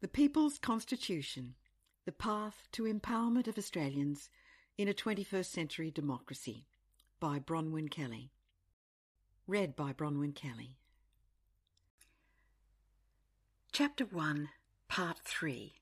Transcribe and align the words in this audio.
The 0.00 0.08
People's 0.08 0.58
Constitution 0.58 1.56
The 2.06 2.12
Path 2.12 2.68
to 2.72 2.84
Empowerment 2.84 3.46
of 3.46 3.58
Australians 3.58 4.30
in 4.78 4.88
a 4.88 4.94
21st 4.94 5.44
Century 5.44 5.90
Democracy 5.90 6.64
by 7.20 7.38
Bronwyn 7.38 7.90
Kelly. 7.90 8.32
Read 9.46 9.76
by 9.76 9.92
Bronwyn 9.92 10.34
Kelly. 10.34 10.78
Chapter 13.72 14.06
1, 14.06 14.48
Part 14.88 15.18
3 15.18 15.74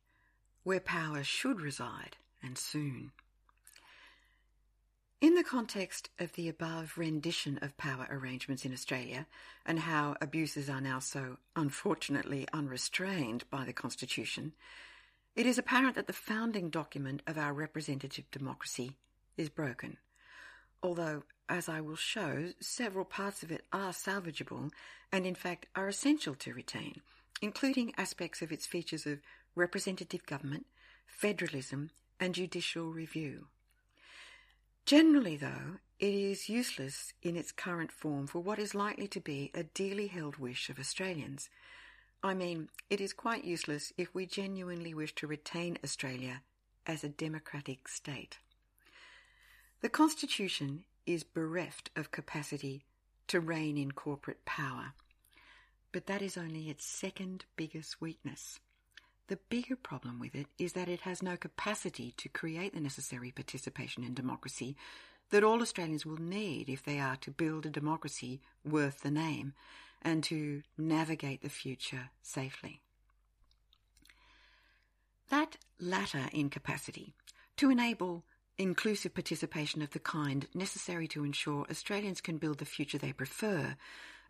Where 0.64 0.80
Power 0.80 1.22
Should 1.22 1.60
Reside, 1.60 2.16
and 2.42 2.58
Soon. 2.58 3.12
In 5.20 5.34
the 5.34 5.42
context 5.42 6.10
of 6.20 6.34
the 6.34 6.48
above 6.48 6.96
rendition 6.96 7.58
of 7.60 7.76
power 7.76 8.06
arrangements 8.08 8.64
in 8.64 8.72
Australia 8.72 9.26
and 9.66 9.80
how 9.80 10.14
abuses 10.20 10.70
are 10.70 10.80
now 10.80 11.00
so 11.00 11.38
unfortunately 11.56 12.46
unrestrained 12.52 13.42
by 13.50 13.64
the 13.64 13.72
Constitution, 13.72 14.52
it 15.34 15.44
is 15.44 15.58
apparent 15.58 15.96
that 15.96 16.06
the 16.06 16.12
founding 16.12 16.70
document 16.70 17.22
of 17.26 17.36
our 17.36 17.52
representative 17.52 18.30
democracy 18.30 18.92
is 19.36 19.48
broken. 19.48 19.96
Although, 20.84 21.24
as 21.48 21.68
I 21.68 21.80
will 21.80 21.96
show, 21.96 22.52
several 22.60 23.04
parts 23.04 23.42
of 23.42 23.50
it 23.50 23.64
are 23.72 23.90
salvageable 23.90 24.70
and 25.10 25.26
in 25.26 25.34
fact 25.34 25.66
are 25.74 25.88
essential 25.88 26.36
to 26.36 26.54
retain, 26.54 27.00
including 27.42 27.92
aspects 27.98 28.40
of 28.40 28.52
its 28.52 28.66
features 28.66 29.04
of 29.04 29.18
representative 29.56 30.24
government, 30.26 30.66
federalism, 31.08 31.90
and 32.20 32.36
judicial 32.36 32.92
review. 32.92 33.48
Generally, 34.88 35.36
though, 35.36 35.80
it 35.98 36.14
is 36.14 36.48
useless 36.48 37.12
in 37.22 37.36
its 37.36 37.52
current 37.52 37.92
form 37.92 38.26
for 38.26 38.38
what 38.38 38.58
is 38.58 38.74
likely 38.74 39.06
to 39.08 39.20
be 39.20 39.50
a 39.52 39.64
dearly 39.64 40.06
held 40.06 40.38
wish 40.38 40.70
of 40.70 40.78
Australians. 40.78 41.50
I 42.22 42.32
mean, 42.32 42.70
it 42.88 42.98
is 42.98 43.12
quite 43.12 43.44
useless 43.44 43.92
if 43.98 44.14
we 44.14 44.24
genuinely 44.24 44.94
wish 44.94 45.14
to 45.16 45.26
retain 45.26 45.76
Australia 45.84 46.40
as 46.86 47.04
a 47.04 47.10
democratic 47.10 47.86
state. 47.86 48.38
The 49.82 49.90
Constitution 49.90 50.84
is 51.04 51.22
bereft 51.22 51.90
of 51.94 52.10
capacity 52.10 52.86
to 53.26 53.40
rein 53.40 53.76
in 53.76 53.92
corporate 53.92 54.46
power, 54.46 54.94
but 55.92 56.06
that 56.06 56.22
is 56.22 56.38
only 56.38 56.70
its 56.70 56.86
second 56.86 57.44
biggest 57.56 58.00
weakness. 58.00 58.58
The 59.28 59.38
bigger 59.50 59.76
problem 59.76 60.18
with 60.18 60.34
it 60.34 60.46
is 60.58 60.72
that 60.72 60.88
it 60.88 61.02
has 61.02 61.22
no 61.22 61.36
capacity 61.36 62.12
to 62.16 62.30
create 62.30 62.72
the 62.72 62.80
necessary 62.80 63.30
participation 63.30 64.02
in 64.02 64.14
democracy 64.14 64.74
that 65.30 65.44
all 65.44 65.60
Australians 65.60 66.06
will 66.06 66.16
need 66.16 66.70
if 66.70 66.82
they 66.82 66.98
are 66.98 67.16
to 67.16 67.30
build 67.30 67.66
a 67.66 67.70
democracy 67.70 68.40
worth 68.64 69.02
the 69.02 69.10
name 69.10 69.52
and 70.00 70.24
to 70.24 70.62
navigate 70.78 71.42
the 71.42 71.50
future 71.50 72.08
safely. 72.22 72.80
That 75.28 75.58
latter 75.78 76.30
incapacity 76.32 77.14
to 77.58 77.70
enable 77.70 78.24
inclusive 78.58 79.14
participation 79.14 79.82
of 79.82 79.90
the 79.90 79.98
kind 80.00 80.46
necessary 80.52 81.06
to 81.08 81.24
ensure 81.24 81.66
Australians 81.70 82.20
can 82.20 82.38
build 82.38 82.58
the 82.58 82.64
future 82.64 82.98
they 82.98 83.12
prefer 83.12 83.76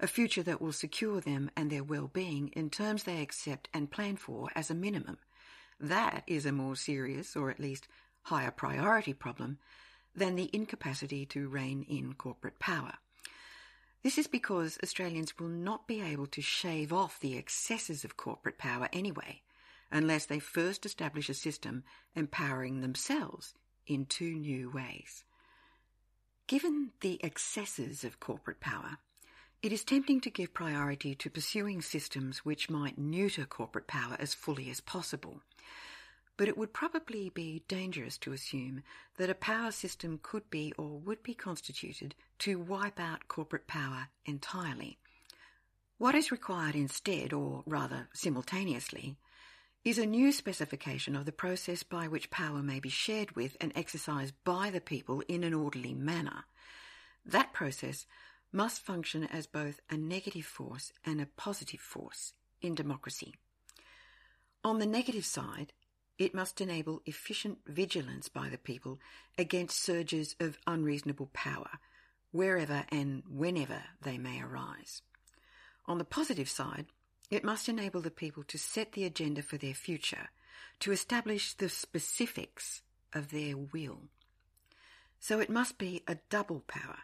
a 0.01 0.07
future 0.07 0.43
that 0.45 0.61
will 0.61 0.73
secure 0.73 1.21
them 1.21 1.51
and 1.57 1.71
their 1.71 1.83
well-being 1.83 2.49
in 2.49 2.71
terms 2.71 3.03
they 3.03 3.21
accept 3.21 3.69
and 3.75 3.91
plan 3.91 4.17
for 4.17 4.49
as 4.55 4.71
a 4.71 4.75
minimum. 4.75 5.19
That 5.81 6.23
is 6.27 6.47
a 6.47 6.53
more 6.53 6.77
serious, 6.77 7.35
or 7.35 7.51
at 7.51 7.59
least 7.59 7.89
higher 8.23 8.51
priority 8.51 9.13
problem, 9.13 9.59
than 10.15 10.37
the 10.37 10.51
incapacity 10.53 11.27
to 11.27 11.49
rein 11.49 11.85
in 11.89 12.15
corporate 12.15 12.59
power. 12.59 12.95
This 14.03 14.19
is 14.19 14.29
because 14.29 14.79
Australians 14.83 15.39
will 15.39 15.49
not 15.49 15.89
be 15.89 16.01
able 16.01 16.27
to 16.29 16.43
shave 16.43 16.93
off 16.93 17.19
the 17.19 17.37
excesses 17.37 18.05
of 18.05 18.17
corporate 18.17 18.59
power 18.59 18.89
anyway, 18.93 19.43
unless 19.91 20.27
they 20.27 20.39
first 20.39 20.87
establish 20.87 21.29
a 21.29 21.35
system 21.35 21.83
empowering 22.15 22.81
themselves 22.81 23.55
in 23.89 24.07
two 24.07 24.35
new 24.35 24.71
ways. 24.71 25.25
Given 26.47 26.93
the 27.01 27.23
excesses 27.25 28.05
of 28.05 28.21
corporate 28.21 28.61
power, 28.61 28.99
it 29.61 29.73
is 29.73 29.83
tempting 29.83 30.21
to 30.21 30.31
give 30.31 30.55
priority 30.55 31.15
to 31.17 31.31
pursuing 31.31 31.83
systems 31.83 32.39
which 32.45 32.71
might 32.71 32.97
neuter 32.97 33.45
corporate 33.45 33.89
power 33.89 34.17
as 34.21 34.33
fully 34.33 34.71
as 34.71 34.81
possible. 34.81 35.43
But 36.37 36.47
it 36.47 36.57
would 36.57 36.73
probably 36.73 37.31
be 37.31 37.65
dangerous 37.67 38.17
to 38.19 38.33
assume 38.33 38.85
that 39.17 39.31
a 39.31 39.35
power 39.35 39.73
system 39.73 40.21
could 40.23 40.49
be 40.49 40.73
or 40.79 41.01
would 41.01 41.25
be 41.25 41.35
constituted 41.35 42.15
to 42.39 42.61
wipe 42.61 43.01
out 43.01 43.27
corporate 43.27 43.67
power 43.67 44.09
entirely. 44.25 44.99
What 45.99 46.15
is 46.15 46.31
required 46.31 46.77
instead, 46.77 47.33
or 47.33 47.65
rather 47.67 48.09
simultaneously, 48.15 49.17
is 49.85 49.99
a 49.99 50.07
new 50.07 50.33
specification 50.33 51.15
of 51.17 51.25
the 51.25 51.33
process 51.33 51.83
by 51.83 52.09
which 52.09 52.31
power 52.31 52.63
may 52.63 52.81
be 52.81 52.89
shared 52.89 53.37
with 53.37 53.57
and 53.61 53.73
exercised 53.75 54.35
by 54.45 54.71
the 54.71 54.81
people 54.81 55.23
in 55.29 55.45
an 55.45 55.55
orderly 55.55 55.95
manner. 55.95 56.45
That 57.25 57.53
process 57.53 58.07
must 58.53 58.81
function 58.81 59.25
as 59.25 59.47
both 59.47 59.81
a 59.91 59.97
negative 59.97 60.45
force 60.45 60.93
and 61.05 61.21
a 61.21 61.27
positive 61.27 61.81
force 61.81 62.33
in 62.61 62.75
democracy. 62.75 63.35
On 64.65 64.79
the 64.79 64.87
negative 64.87 65.25
side, 65.25 65.73
it 66.19 66.35
must 66.35 66.61
enable 66.61 67.01
efficient 67.07 67.59
vigilance 67.67 68.29
by 68.29 68.49
the 68.49 68.59
people 68.59 68.99
against 69.39 69.81
surges 69.81 70.35
of 70.41 70.59
unreasonable 70.67 71.31
power, 71.33 71.71
wherever 72.33 72.85
and 72.91 73.23
whenever 73.31 73.83
they 74.03 74.19
may 74.19 74.43
arise. 74.43 75.03
On 75.87 75.99
the 75.99 76.05
positive 76.05 76.49
side, 76.49 76.87
it 77.31 77.45
must 77.45 77.69
enable 77.69 78.01
the 78.01 78.11
people 78.11 78.43
to 78.45 78.59
set 78.59 78.93
the 78.93 79.05
agenda 79.05 79.43
for 79.43 79.57
their 79.57 79.75
future, 79.75 80.31
to 80.81 80.93
establish 80.93 81.55
the 81.55 81.69
specifics 81.69 82.83
of 83.15 83.31
their 83.31 83.57
will. 83.57 84.03
So 85.21 85.41
it 85.41 85.51
must 85.51 85.79
be 85.79 86.03
a 86.07 86.19
double 86.31 86.61
power 86.67 86.99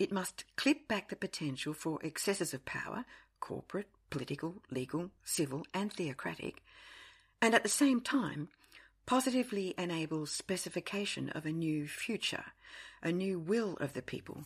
it 0.00 0.10
must 0.10 0.44
clip 0.56 0.88
back 0.88 1.10
the 1.10 1.14
potential 1.14 1.74
for 1.74 2.00
excesses 2.02 2.54
of 2.54 2.64
power, 2.64 3.04
corporate, 3.38 3.90
political, 4.08 4.62
legal, 4.70 5.10
civil, 5.24 5.66
and 5.74 5.92
theocratic, 5.92 6.62
and 7.42 7.54
at 7.54 7.62
the 7.62 7.68
same 7.68 8.00
time 8.00 8.48
positively 9.04 9.74
enable 9.76 10.24
specification 10.24 11.28
of 11.30 11.44
a 11.44 11.52
new 11.52 11.86
future, 11.86 12.44
a 13.02 13.12
new 13.12 13.38
will 13.38 13.76
of 13.78 13.92
the 13.92 14.00
people 14.00 14.44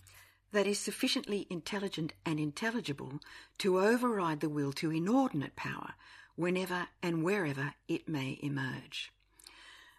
that 0.54 0.68
is 0.68 0.78
sufficiently 0.78 1.48
intelligent 1.50 2.12
and 2.24 2.38
intelligible 2.38 3.18
to 3.58 3.80
override 3.80 4.38
the 4.38 4.48
will 4.48 4.72
to 4.72 4.92
inordinate 4.92 5.56
power 5.56 5.94
whenever 6.36 6.86
and 7.02 7.24
wherever 7.24 7.74
it 7.88 8.08
may 8.08 8.38
emerge. 8.40 9.12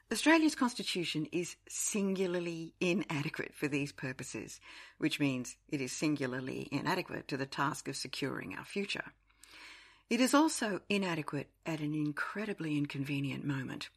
Australia's 0.10 0.56
constitution 0.56 1.28
is 1.34 1.58
singularly 1.68 2.74
inadequate 2.80 3.54
for 3.54 3.68
these 3.68 3.92
purposes, 3.92 4.62
which 4.98 5.20
means 5.20 5.58
it 5.68 5.82
is 5.82 5.92
singularly 5.92 6.70
inadequate 6.72 7.28
to 7.28 7.36
the 7.36 7.46
task 7.46 7.90
of 7.90 7.98
securing 7.98 8.56
our 8.56 8.64
future. 8.64 9.12
It 10.10 10.22
is 10.22 10.34
also 10.34 10.80
inadequate 10.88 11.50
at 11.66 11.82
an 11.82 11.94
incredibly 11.94 12.78
inconvenient 12.78 13.44
moment, 13.44 13.90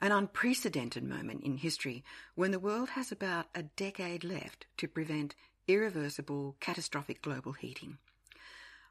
an 0.00 0.12
unprecedented 0.12 1.02
moment 1.02 1.44
in 1.44 1.58
history 1.58 2.02
when 2.34 2.52
the 2.52 2.60
world 2.60 2.90
has 2.90 3.12
about 3.12 3.48
a 3.54 3.64
decade 3.64 4.24
left 4.24 4.64
to 4.78 4.88
prevent 4.88 5.34
irreversible, 5.68 6.56
catastrophic 6.58 7.22
global 7.22 7.52
heating. 7.52 7.98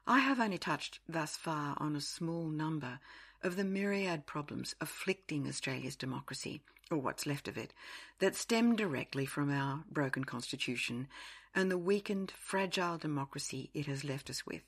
I 0.06 0.20
have 0.20 0.40
only 0.40 0.56
touched 0.56 1.00
thus 1.06 1.36
far 1.36 1.76
on 1.78 1.94
a 1.94 2.00
small 2.00 2.48
number 2.48 3.00
of 3.42 3.56
the 3.56 3.64
myriad 3.64 4.24
problems 4.24 4.74
afflicting 4.80 5.46
Australia's 5.46 5.96
democracy, 5.96 6.62
or 6.90 6.98
what's 6.98 7.26
left 7.26 7.48
of 7.48 7.58
it, 7.58 7.74
that 8.20 8.34
stem 8.34 8.74
directly 8.74 9.26
from 9.26 9.50
our 9.50 9.84
broken 9.90 10.24
constitution 10.24 11.08
and 11.54 11.70
the 11.70 11.78
weakened, 11.78 12.32
fragile 12.38 12.96
democracy 12.96 13.70
it 13.74 13.86
has 13.86 14.04
left 14.04 14.30
us 14.30 14.46
with. 14.46 14.62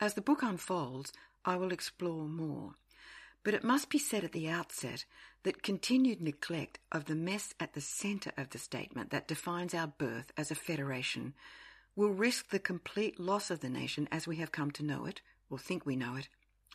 As 0.00 0.14
the 0.14 0.20
book 0.20 0.42
unfolds, 0.42 1.12
I 1.44 1.56
will 1.56 1.72
explore 1.72 2.28
more. 2.28 2.74
But 3.44 3.54
it 3.54 3.64
must 3.64 3.88
be 3.88 3.98
said 3.98 4.22
at 4.22 4.32
the 4.32 4.48
outset 4.48 5.04
that 5.44 5.62
continued 5.62 6.20
neglect 6.20 6.78
of 6.90 7.06
the 7.06 7.14
mess 7.14 7.54
at 7.58 7.74
the 7.74 7.80
centre 7.80 8.32
of 8.36 8.50
the 8.50 8.58
statement 8.58 9.10
that 9.10 9.28
defines 9.28 9.74
our 9.74 9.86
birth 9.86 10.32
as 10.36 10.50
a 10.50 10.54
federation 10.54 11.34
will 11.96 12.10
risk 12.10 12.50
the 12.50 12.58
complete 12.58 13.20
loss 13.20 13.50
of 13.50 13.60
the 13.60 13.68
nation 13.68 14.08
as 14.10 14.26
we 14.26 14.36
have 14.36 14.52
come 14.52 14.70
to 14.70 14.84
know 14.84 15.04
it, 15.04 15.20
or 15.50 15.58
think 15.58 15.84
we 15.84 15.96
know 15.96 16.16
it, 16.16 16.28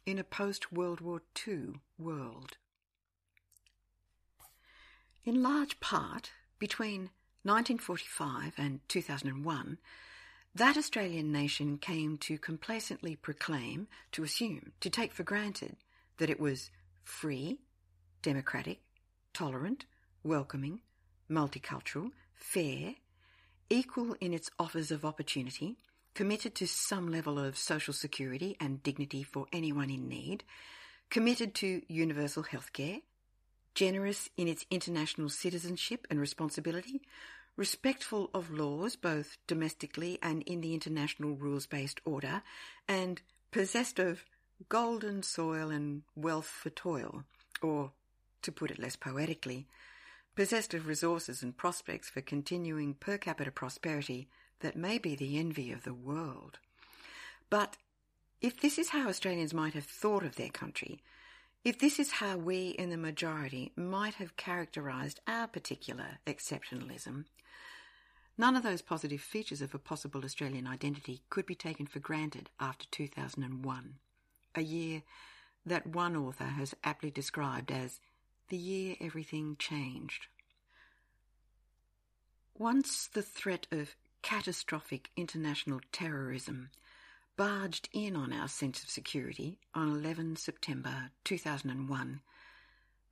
in 0.06 0.19
a 0.19 0.24
post 0.24 0.72
World 0.72 1.02
War 1.02 1.22
II 1.48 1.81
world. 1.98 2.58
In 5.25 5.42
large 5.42 5.80
part, 5.80 6.31
between 6.60 7.10
1945 7.44 8.54
and 8.58 8.80
2001, 8.88 9.78
that 10.56 10.78
Australian 10.78 11.31
nation 11.31 11.78
came 11.78 12.18
to 12.19 12.38
complacently 12.38 13.16
proclaim, 13.16 13.88
to 14.12 14.24
assume, 14.24 14.72
to 14.80 14.90
take 14.90 15.14
for 15.14 15.24
granted 15.24 15.78
that 16.18 16.30
it 16.30 16.40
was 16.40 16.72
free, 17.04 17.60
democratic, 18.22 18.80
tolerant, 19.34 19.86
welcoming, 20.24 20.81
multicultural, 21.30 22.12
fair, 22.36 22.96
equal 23.69 24.16
in 24.22 24.34
its 24.34 24.50
offers 24.60 24.92
of 24.92 25.06
opportunity, 25.06 25.78
committed 26.14 26.56
to 26.56 26.68
some 26.68 27.12
level 27.12 27.38
of 27.38 27.58
social 27.58 27.94
security 27.94 28.58
and 28.60 28.81
dignity 28.81 29.24
for 29.24 29.46
anyone 29.54 29.90
in 29.90 30.08
need, 30.08 30.44
committed 31.10 31.54
to 31.54 31.81
universal 31.88 32.44
healthcare, 32.44 33.02
generous 33.75 34.30
in 34.38 34.48
its 34.48 34.66
international 34.72 35.30
citizenship 35.30 36.08
and 36.10 36.19
responsibility, 36.19 37.02
respectful 37.56 38.30
of 38.34 38.52
laws 38.52 38.96
both 38.96 39.38
domestically 39.48 40.18
and 40.22 40.42
in 40.44 40.62
the 40.62 40.74
international 40.74 41.36
rules 41.36 41.68
based 41.68 42.00
order, 42.06 42.42
and 42.88 43.22
possessed 43.52 44.00
of 44.00 44.25
golden 44.69 45.22
soil 45.22 45.69
and 45.69 46.02
wealth 46.16 46.48
for 46.48 46.69
toil, 46.69 47.24
or, 47.62 47.92
to 48.42 48.51
put 48.51 48.72
it 48.72 48.80
less 48.80 48.95
poetically, 48.95 49.68
possessed 50.36 50.74
of 50.74 50.88
resources 50.88 51.42
and 51.42 51.57
prospects 51.57 52.10
for 52.10 52.22
continuing 52.22 52.94
per 52.94 53.18
capita 53.18 53.51
prosperity 53.51 54.28
that 54.60 54.75
may 54.75 54.98
be 54.98 55.16
the 55.16 55.38
envy 55.38 55.72
of 55.72 55.84
the 55.84 55.94
world. 55.94 56.60
But 57.50 57.78
if 58.42 58.60
this 58.60 58.78
is 58.78 58.89
how 58.89 59.10
Australians 59.10 59.54
might 59.54 59.74
have 59.74 59.86
thought 59.86 60.24
of 60.24 60.36
their 60.36 60.50
country, 60.50 61.00
if 61.63 61.80
this 61.80 62.00
is 62.00 62.12
how 62.13 62.38
we 62.38 62.69
in 62.69 62.89
the 62.92 62.98
majority 62.98 63.72
might 63.75 64.16
have 64.16 64.38
characterised 64.38 65.19
our 65.28 65.48
particular 65.48 66.19
exceptionalism, 66.25 67.25
none 68.38 68.56
of 68.56 68.63
those 68.63 68.81
positive 68.81 69.22
features 69.22 69.62
of 69.62 69.74
a 69.74 69.80
possible 69.80 70.24
Australian 70.24 70.68
identity 70.68 71.22
could 71.30 71.45
be 71.45 71.56
taken 71.56 71.88
for 71.88 72.00
granted 72.00 72.50
after 72.60 72.86
2001, 72.92 73.95
a 74.56 74.62
year 74.62 75.01
that 75.66 75.88
one 75.88 76.16
author 76.16 76.45
has 76.45 76.75
aptly 76.83 77.12
described 77.12 77.72
as 77.72 78.00
the 78.50 78.58
year 78.58 78.96
everything 79.02 79.56
changed. 79.60 80.28
Once 82.58 83.08
the 83.08 83.22
threat 83.22 83.68
of 83.72 83.96
catastrophic 84.22 85.10
international 85.16 85.80
terrorism 85.92 86.70
barged 87.36 87.88
in 87.94 88.16
on 88.16 88.34
our 88.34 88.48
sense 88.48 88.84
of 88.84 88.90
security 88.90 89.60
on 89.76 89.90
11 89.90 90.36
September 90.38 91.12
2001, 91.24 92.22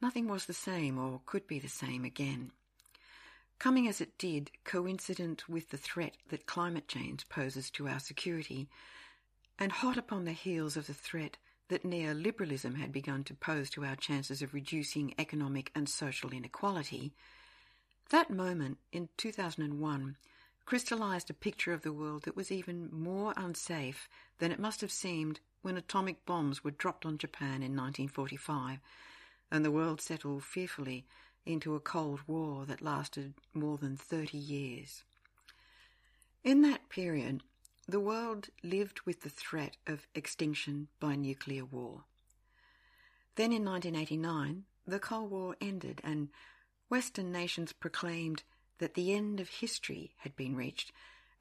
nothing 0.01 0.27
was 0.27 0.45
the 0.45 0.53
same 0.53 0.97
or 0.97 1.21
could 1.25 1.45
be 1.47 1.59
the 1.59 1.67
same 1.67 2.03
again. 2.03 2.51
Coming 3.59 3.87
as 3.87 4.01
it 4.01 4.17
did, 4.17 4.51
coincident 4.63 5.47
with 5.47 5.69
the 5.69 5.77
threat 5.77 6.17
that 6.29 6.45
climate 6.45 6.87
change 6.87 7.29
poses 7.29 7.69
to 7.71 7.87
our 7.87 7.99
security, 7.99 8.67
and 9.57 9.71
hot 9.71 9.97
upon 9.97 10.25
the 10.25 10.33
heels 10.33 10.75
of 10.75 10.87
the 10.87 10.93
threat 10.93 11.37
that 11.69 11.83
neoliberalism 11.83 12.75
had 12.77 12.91
begun 12.91 13.23
to 13.23 13.33
pose 13.33 13.69
to 13.71 13.83
our 13.83 13.95
chances 13.95 14.41
of 14.41 14.53
reducing 14.53 15.13
economic 15.17 15.71
and 15.73 15.89
social 15.89 16.31
inequality, 16.31 17.13
that 18.09 18.29
moment 18.29 18.77
in 18.91 19.09
2001 19.17 20.15
crystallized 20.65 21.29
a 21.29 21.33
picture 21.33 21.73
of 21.73 21.81
the 21.81 21.93
world 21.93 22.23
that 22.23 22.35
was 22.35 22.51
even 22.51 22.89
more 22.91 23.33
unsafe 23.37 24.07
than 24.39 24.51
it 24.51 24.59
must 24.59 24.81
have 24.81 24.91
seemed 24.91 25.39
when 25.61 25.77
atomic 25.77 26.25
bombs 26.25 26.63
were 26.63 26.71
dropped 26.71 27.05
on 27.05 27.17
Japan 27.17 27.61
in 27.63 27.75
1945 27.75 28.79
and 29.51 29.63
the 29.63 29.71
world 29.71 30.01
settled 30.01 30.43
fearfully 30.43 31.05
into 31.45 31.75
a 31.75 31.79
Cold 31.79 32.19
War 32.27 32.65
that 32.65 32.81
lasted 32.81 33.33
more 33.53 33.77
than 33.77 33.95
30 33.95 34.37
years. 34.37 35.03
In 36.43 36.61
that 36.63 36.89
period, 36.89 37.41
the 37.87 37.99
world 37.99 38.49
lived 38.63 39.01
with 39.01 39.21
the 39.21 39.29
threat 39.29 39.77
of 39.85 40.07
extinction 40.15 40.87
by 40.99 41.15
nuclear 41.15 41.63
war. 41.63 42.03
Then 43.35 43.51
in 43.51 43.63
1989, 43.63 44.63
the 44.87 44.99
Cold 44.99 45.29
War 45.29 45.55
ended 45.61 46.01
and 46.03 46.29
Western 46.89 47.31
nations 47.31 47.73
proclaimed 47.73 48.43
that 48.79 48.93
the 48.93 49.13
end 49.13 49.39
of 49.39 49.49
history 49.49 50.15
had 50.17 50.35
been 50.35 50.55
reached 50.55 50.91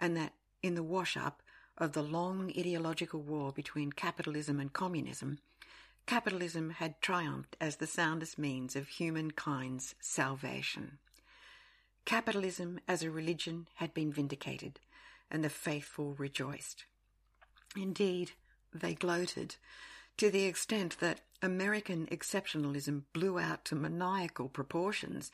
and 0.01 0.17
that 0.17 0.35
in 0.63 0.75
the 0.75 0.83
wash 0.83 1.17
up 1.17 1.43
of 1.79 1.93
the 1.93 2.03
long 2.03 2.53
ideological 2.57 3.21
war 3.21 3.53
between 3.53 3.93
capitalism 3.93 4.61
and 4.61 4.73
communism, 4.73 5.39
capitalism 6.07 6.71
had 6.71 7.01
triumphed 7.01 7.57
as 7.61 7.77
the 7.77 7.87
soundest 7.87 8.39
means 8.39 8.77
of 8.77 8.89
humankind's 8.89 9.95
salvation. 10.01 10.99
Capitalism 12.05 12.81
as 12.87 13.03
a 13.03 13.11
religion 13.11 13.67
had 13.77 13.95
been 13.95 14.13
vindicated, 14.13 14.79
and 15.31 15.45
the 15.45 15.51
faithful 15.51 16.15
rejoiced. 16.15 16.85
Indeed, 17.77 18.33
they 18.73 18.95
gloated 18.95 19.57
to 20.17 20.31
the 20.31 20.45
extent 20.45 20.99
that 21.01 21.21
American 21.43 22.07
exceptionalism 22.07 23.03
blew 23.13 23.39
out 23.39 23.65
to 23.67 23.75
maniacal 23.75 24.49
proportions 24.49 25.31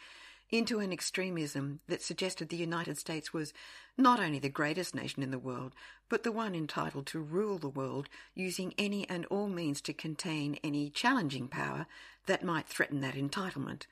into 0.50 0.80
an 0.80 0.92
extremism 0.92 1.80
that 1.86 2.02
suggested 2.02 2.48
the 2.48 2.56
United 2.56 2.98
States 2.98 3.32
was 3.32 3.52
not 3.96 4.18
only 4.18 4.38
the 4.38 4.48
greatest 4.48 4.94
nation 4.94 5.22
in 5.22 5.30
the 5.30 5.38
world, 5.38 5.74
but 6.08 6.24
the 6.24 6.32
one 6.32 6.54
entitled 6.54 7.06
to 7.06 7.20
rule 7.20 7.58
the 7.58 7.68
world 7.68 8.08
using 8.34 8.74
any 8.76 9.08
and 9.08 9.26
all 9.26 9.48
means 9.48 9.80
to 9.80 9.92
contain 9.92 10.58
any 10.64 10.90
challenging 10.90 11.46
power 11.46 11.86
that 12.26 12.44
might 12.44 12.66
threaten 12.66 13.00
that 13.00 13.14
entitlement. 13.14 13.82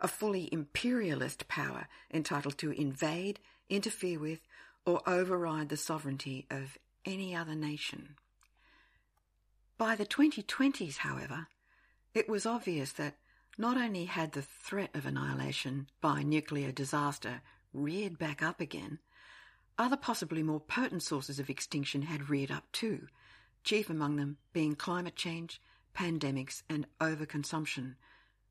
A 0.00 0.08
fully 0.08 0.48
imperialist 0.52 1.48
power 1.48 1.86
entitled 2.12 2.56
to 2.58 2.70
invade, 2.70 3.40
interfere 3.68 4.18
with, 4.18 4.40
or 4.86 5.02
override 5.06 5.68
the 5.68 5.76
sovereignty 5.76 6.46
of 6.50 6.78
any 7.04 7.34
other 7.34 7.54
nation. 7.54 8.16
By 9.76 9.96
the 9.96 10.06
2020s, 10.06 10.98
however, 10.98 11.48
it 12.14 12.28
was 12.28 12.46
obvious 12.46 12.92
that 12.92 13.16
not 13.58 13.76
only 13.76 14.06
had 14.06 14.32
the 14.32 14.42
threat 14.42 14.90
of 14.94 15.04
annihilation 15.04 15.88
by 16.00 16.22
nuclear 16.22 16.72
disaster 16.72 17.42
reared 17.74 18.18
back 18.18 18.42
up 18.42 18.60
again, 18.60 19.00
other 19.78 19.96
possibly 19.96 20.42
more 20.42 20.60
potent 20.60 21.02
sources 21.02 21.38
of 21.38 21.50
extinction 21.50 22.02
had 22.02 22.30
reared 22.30 22.50
up 22.50 22.70
too, 22.72 23.08
chief 23.64 23.90
among 23.90 24.16
them 24.16 24.38
being 24.52 24.74
climate 24.74 25.16
change, 25.16 25.60
pandemics, 25.94 26.62
and 26.70 26.86
overconsumption, 27.00 27.96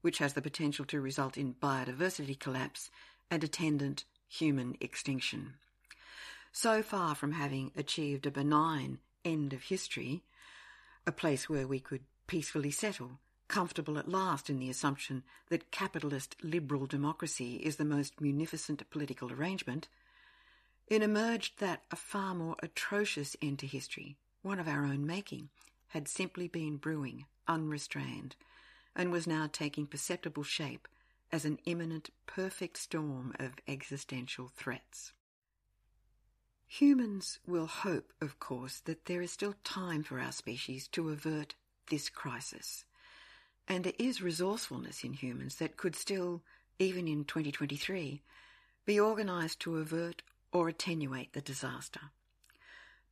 which 0.01 0.19
has 0.19 0.33
the 0.33 0.41
potential 0.41 0.85
to 0.85 1.01
result 1.01 1.37
in 1.37 1.55
biodiversity 1.55 2.37
collapse 2.39 2.91
and 3.31 3.43
attendant 3.43 4.03
human 4.27 4.75
extinction. 4.79 5.53
So 6.57 6.81
far 6.81 7.15
from 7.15 7.33
having 7.33 7.73
achieved 7.75 8.25
a 8.25 8.31
benign 8.31 8.99
end 9.25 9.51
of 9.51 9.63
history, 9.63 10.23
a 11.05 11.11
place 11.11 11.49
where 11.49 11.67
we 11.67 11.81
could 11.81 12.05
peacefully 12.27 12.71
settle, 12.71 13.19
comfortable 13.49 13.97
at 13.97 14.07
last 14.07 14.49
in 14.49 14.57
the 14.57 14.69
assumption 14.69 15.23
that 15.49 15.69
capitalist 15.69 16.37
liberal 16.41 16.85
democracy 16.85 17.57
is 17.57 17.75
the 17.75 17.83
most 17.83 18.21
munificent 18.21 18.89
political 18.89 19.33
arrangement, 19.33 19.89
it 20.87 21.03
emerged 21.03 21.59
that 21.59 21.83
a 21.91 21.97
far 21.97 22.33
more 22.33 22.55
atrocious 22.63 23.35
end 23.41 23.59
to 23.59 23.67
history, 23.67 24.15
one 24.41 24.57
of 24.57 24.67
our 24.69 24.85
own 24.85 25.05
making, 25.05 25.49
had 25.89 26.07
simply 26.07 26.47
been 26.47 26.77
brewing, 26.77 27.25
unrestrained, 27.49 28.37
and 28.95 29.11
was 29.11 29.27
now 29.27 29.49
taking 29.51 29.85
perceptible 29.85 30.43
shape 30.43 30.87
as 31.33 31.43
an 31.43 31.59
imminent 31.65 32.11
perfect 32.25 32.77
storm 32.77 33.33
of 33.39 33.55
existential 33.67 34.47
threats. 34.47 35.11
Humans 36.79 37.39
will 37.47 37.67
hope, 37.67 38.11
of 38.19 38.39
course, 38.39 38.81
that 38.81 39.05
there 39.05 39.21
is 39.21 39.31
still 39.31 39.55
time 39.63 40.03
for 40.03 40.19
our 40.19 40.31
species 40.31 40.87
to 40.89 41.09
avert 41.09 41.55
this 41.89 42.09
crisis 42.09 42.85
and 43.67 43.83
there 43.83 43.93
is 43.97 44.21
resourcefulness 44.21 45.03
in 45.03 45.13
humans 45.13 45.55
that 45.55 45.77
could 45.77 45.95
still, 45.95 46.41
even 46.77 47.07
in 47.07 47.25
2023, 47.25 48.21
be 48.85 48.99
organised 48.99 49.59
to 49.61 49.77
avert 49.77 50.21
or 50.51 50.69
attenuate 50.69 51.33
the 51.33 51.41
disaster. 51.41 52.01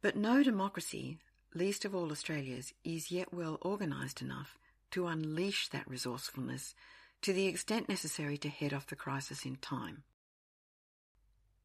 But 0.01 0.15
no 0.15 0.43
democracy, 0.43 1.17
least 1.53 1.85
of 1.85 1.95
all 1.95 2.11
Australia's, 2.11 2.73
is 2.83 3.11
yet 3.11 3.33
well 3.33 3.57
organised 3.63 4.21
enough 4.21 4.57
to 4.91 5.07
unleash 5.07 5.69
that 5.69 5.89
resourcefulness 5.89 6.75
to 7.21 7.33
the 7.33 7.47
extent 7.47 7.89
necessary 7.89 8.37
to 8.37 8.49
head 8.49 8.73
off 8.73 8.87
the 8.87 8.95
crisis 8.95 9.45
in 9.45 9.55
time. 9.55 10.03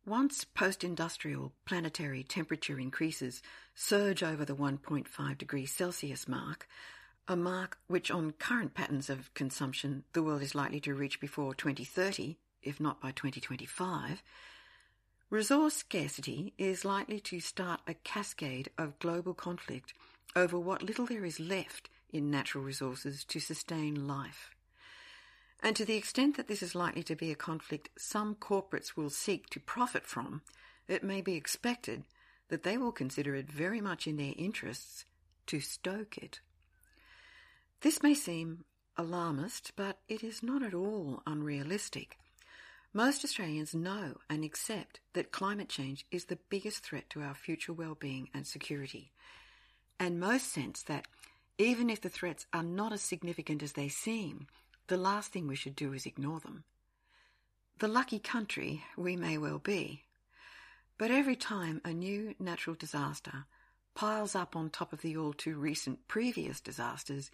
Once 0.09 0.43
post 0.43 0.85
industrial 0.85 1.53
planetary 1.67 2.23
temperature 2.23 2.81
increases 2.81 3.43
surge 3.75 4.23
over 4.23 4.43
the 4.43 4.57
1.5 4.57 5.37
degrees 5.37 5.71
Celsius 5.71 6.27
mark, 6.27 6.67
a 7.29 7.37
mark 7.37 7.77
which, 7.89 8.11
on 8.11 8.31
current 8.31 8.73
patterns 8.73 9.11
of 9.11 9.35
consumption, 9.35 10.05
the 10.15 10.23
world 10.23 10.41
is 10.41 10.55
likely 10.55 10.81
to 10.81 10.95
reach 10.95 11.21
before 11.21 11.55
2030, 11.55 12.39
if 12.63 12.81
not 12.81 13.03
by 13.03 13.11
2025, 13.11 14.23
resource 15.29 15.75
scarcity 15.75 16.55
is 16.57 16.87
likely 16.87 17.21
to 17.21 17.39
start 17.39 17.81
a 17.87 17.93
cascade 17.93 18.71
of 18.79 18.99
global 19.01 19.35
conflict 19.35 19.93
over 20.35 20.59
what 20.59 20.83
little 20.83 21.05
there 21.05 21.27
is 21.27 21.39
left 21.39 21.91
in 22.11 22.31
natural 22.31 22.65
resources 22.65 23.25
to 23.25 23.39
sustain 23.41 24.09
life. 24.09 24.55
And 25.63 25.75
to 25.77 25.85
the 25.85 25.97
extent 25.97 26.37
that 26.37 26.47
this 26.47 26.63
is 26.63 26.75
likely 26.75 27.03
to 27.05 27.17
be 27.17 27.31
a 27.31 27.37
conflict 27.37 27.91
some 27.99 28.35
corporates 28.37 28.97
will 28.97 29.11
seek 29.11 29.51
to 29.51 29.61
profit 29.61 30.07
from, 30.07 30.43
it 30.87 31.03
may 31.03 31.21
be 31.21 31.35
expected 31.35 32.05
that 32.49 32.63
they 32.63 32.79
will 32.79 32.93
consider 32.93 33.35
it 33.35 33.51
very 33.51 33.81
much 33.81 34.07
in 34.07 34.17
their 34.17 34.35
interests 34.37 35.05
to 35.47 35.61
stoke 35.61 36.17
it. 36.17 36.41
This 37.81 38.03
may 38.03 38.15
seem 38.15 38.65
alarmist, 38.97 39.73
but 39.77 39.99
it 40.09 40.25
is 40.25 40.43
not 40.43 40.63
at 40.63 40.75
all 40.75 41.23
unrealistic. 41.27 42.19
Most 42.93 43.25
Australians 43.25 43.75
know 43.75 44.17
and 44.31 44.45
accept 44.45 45.01
that 45.13 45.31
climate 45.31 45.69
change 45.69 46.07
is 46.11 46.25
the 46.25 46.39
biggest 46.49 46.83
threat 46.83 47.11
to 47.11 47.23
our 47.23 47.35
future 47.35 47.73
well-being 47.73 48.29
and 48.33 48.47
security. 48.47 49.13
And 50.01 50.19
most 50.19 50.53
sense 50.53 50.83
that 50.85 51.07
even 51.59 51.91
if 51.91 52.01
the 52.01 52.09
threats 52.09 52.47
are 52.53 52.63
not 52.63 52.93
as 52.93 53.03
significant 53.03 53.63
as 53.63 53.73
they 53.73 53.89
seem, 53.89 54.47
the 54.89 54.97
last 54.97 55.33
thing 55.33 55.47
we 55.47 55.57
should 55.57 55.77
do 55.77 55.93
is 55.93 56.07
ignore 56.07 56.41
them. 56.41 56.65
The 57.79 57.89
lucky 57.89 58.19
country 58.19 58.83
we 58.97 59.17
may 59.17 59.39
well 59.39 59.59
be, 59.59 60.05
but 60.97 61.11
every 61.11 61.37
time 61.37 61.81
a 61.85 61.93
new 61.93 62.35
natural 62.41 62.75
disaster 62.75 63.45
piles 63.95 64.35
up 64.35 64.57
on 64.57 64.71
top 64.71 64.93
of 64.93 65.03
the 65.03 65.17
all 65.17 65.33
too 65.33 65.57
recent 65.57 66.09
previous 66.09 66.61
disasters, 66.61 67.31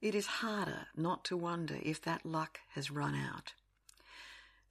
it 0.00 0.14
is 0.14 0.26
harder 0.26 0.86
not 0.96 1.24
to 1.26 1.36
wonder 1.36 1.78
if 1.82 2.02
that 2.02 2.26
luck 2.26 2.60
has 2.70 2.90
run 2.90 3.14
out. 3.14 3.52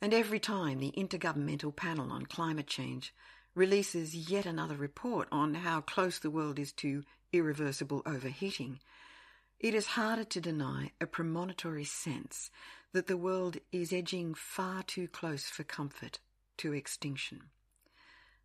And 0.02 0.14
every 0.14 0.40
time 0.40 0.80
the 0.80 0.94
Intergovernmental 0.98 1.76
Panel 1.76 2.12
on 2.12 2.26
Climate 2.26 2.68
Change 2.68 3.14
releases 3.56 4.16
yet 4.16 4.46
another 4.46 4.76
report 4.76 5.28
on 5.32 5.54
how 5.54 5.82
close 5.82 6.20
the 6.20 6.32
world 6.32 6.60
is 6.60 6.74
to 6.74 7.04
irreversible 7.32 8.02
overheating, 8.06 8.80
it 9.64 9.74
is 9.74 9.88
harder 9.88 10.26
to 10.26 10.42
deny 10.42 10.92
a 11.00 11.08
premonitory 11.08 11.86
sense 11.86 12.52
that 12.92 13.08
the 13.08 13.16
world 13.16 13.56
is 13.72 13.94
edging 13.94 14.34
far 14.34 14.84
too 14.84 15.08
close 15.08 15.46
for 15.46 15.64
comfort 15.64 16.20
to 16.58 16.74
extinction. 16.74 17.44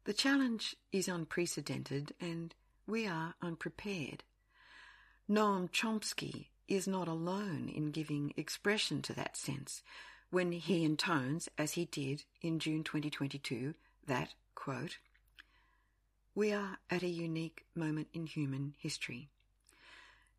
The 0.04 0.12
challenge 0.12 0.76
is 0.92 1.08
unprecedented 1.08 2.14
and 2.20 2.54
we 2.86 3.08
are 3.08 3.34
unprepared. 3.42 4.22
Noam 5.28 5.68
Chomsky 5.70 6.46
is 6.68 6.86
not 6.86 7.08
alone 7.08 7.68
in 7.68 7.90
giving 7.90 8.32
expression 8.36 9.02
to 9.02 9.12
that 9.14 9.36
sense 9.36 9.82
when 10.30 10.52
he 10.52 10.84
intones, 10.84 11.48
as 11.58 11.72
he 11.72 11.86
did 11.86 12.22
in 12.42 12.60
June 12.60 12.84
2022, 12.84 13.74
that, 14.06 14.34
quote, 14.54 14.98
we 16.34 16.52
are 16.52 16.78
at 16.90 17.02
a 17.02 17.08
unique 17.08 17.64
moment 17.74 18.06
in 18.12 18.26
human 18.26 18.74
history. 18.78 19.30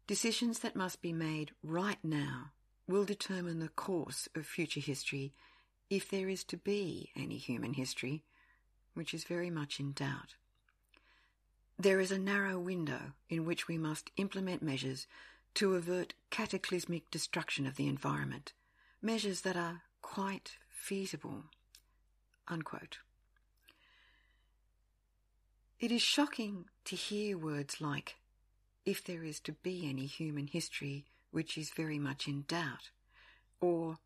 Decisions 0.09 0.57
that 0.61 0.75
must 0.75 1.03
be 1.03 1.13
made 1.13 1.51
right 1.61 2.03
now 2.03 2.49
will 2.87 3.05
determine 3.05 3.59
the 3.59 3.69
course 3.69 4.27
of 4.33 4.47
future 4.47 4.79
history 4.79 5.35
if 5.87 6.09
there 6.09 6.27
is 6.27 6.43
to 6.45 6.57
be 6.57 7.11
any 7.15 7.37
human 7.37 7.73
history, 7.73 8.23
which 8.95 9.13
is 9.13 9.23
very 9.23 9.51
much 9.51 9.79
in 9.79 9.91
doubt. 9.91 10.33
There 11.77 11.99
is 11.99 12.11
a 12.11 12.17
narrow 12.17 12.57
window 12.57 13.13
in 13.29 13.45
which 13.45 13.67
we 13.67 13.77
must 13.77 14.09
implement 14.17 14.63
measures 14.63 15.05
to 15.53 15.75
avert 15.75 16.15
cataclysmic 16.31 17.11
destruction 17.11 17.67
of 17.67 17.75
the 17.75 17.87
environment, 17.87 18.53
measures 19.03 19.41
that 19.41 19.55
are 19.55 19.83
quite 20.01 20.53
feasible. 20.71 21.43
Unquote. 22.47 22.97
It 25.79 25.91
is 25.91 26.01
shocking 26.01 26.65
to 26.85 26.95
hear 26.95 27.37
words 27.37 27.79
like, 27.79 28.15
if 28.89 29.03
there 29.03 29.24
is 29.24 29.39
to 29.39 29.51
be 29.51 29.88
any 29.88 30.08
human 30.08 30.48
history 30.48 31.05
which 31.29 31.60
is 31.60 31.69
very 31.69 32.00
much 32.00 32.27
in 32.27 32.43
doubt, 32.48 32.89
or 33.62 34.00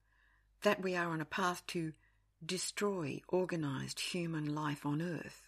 that 0.64 0.82
we 0.82 0.94
are 0.94 1.10
on 1.10 1.22
a 1.22 1.26
path 1.26 1.66
to 1.68 1.94
destroy 2.46 3.22
organised 3.32 4.00
human 4.00 4.54
life 4.54 4.86
on 4.86 5.02
Earth, 5.02 5.42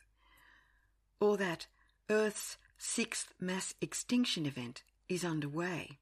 or 1.20 1.36
that 1.36 1.68
Earth's 2.10 2.58
sixth 2.77 3.34
mass 3.38 3.74
extinction 3.82 4.46
event 4.46 4.84
is 5.10 5.25
underway. 5.25 5.98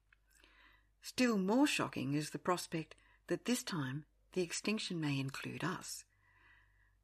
Still 1.02 1.36
more 1.36 1.66
shocking 1.66 2.14
is 2.14 2.30
the 2.30 2.38
prospect 2.38 2.94
that 3.26 3.46
this 3.46 3.64
time 3.64 4.04
the 4.32 4.42
extinction 4.42 5.00
may 5.00 5.18
include 5.18 5.64
us. 5.64 6.04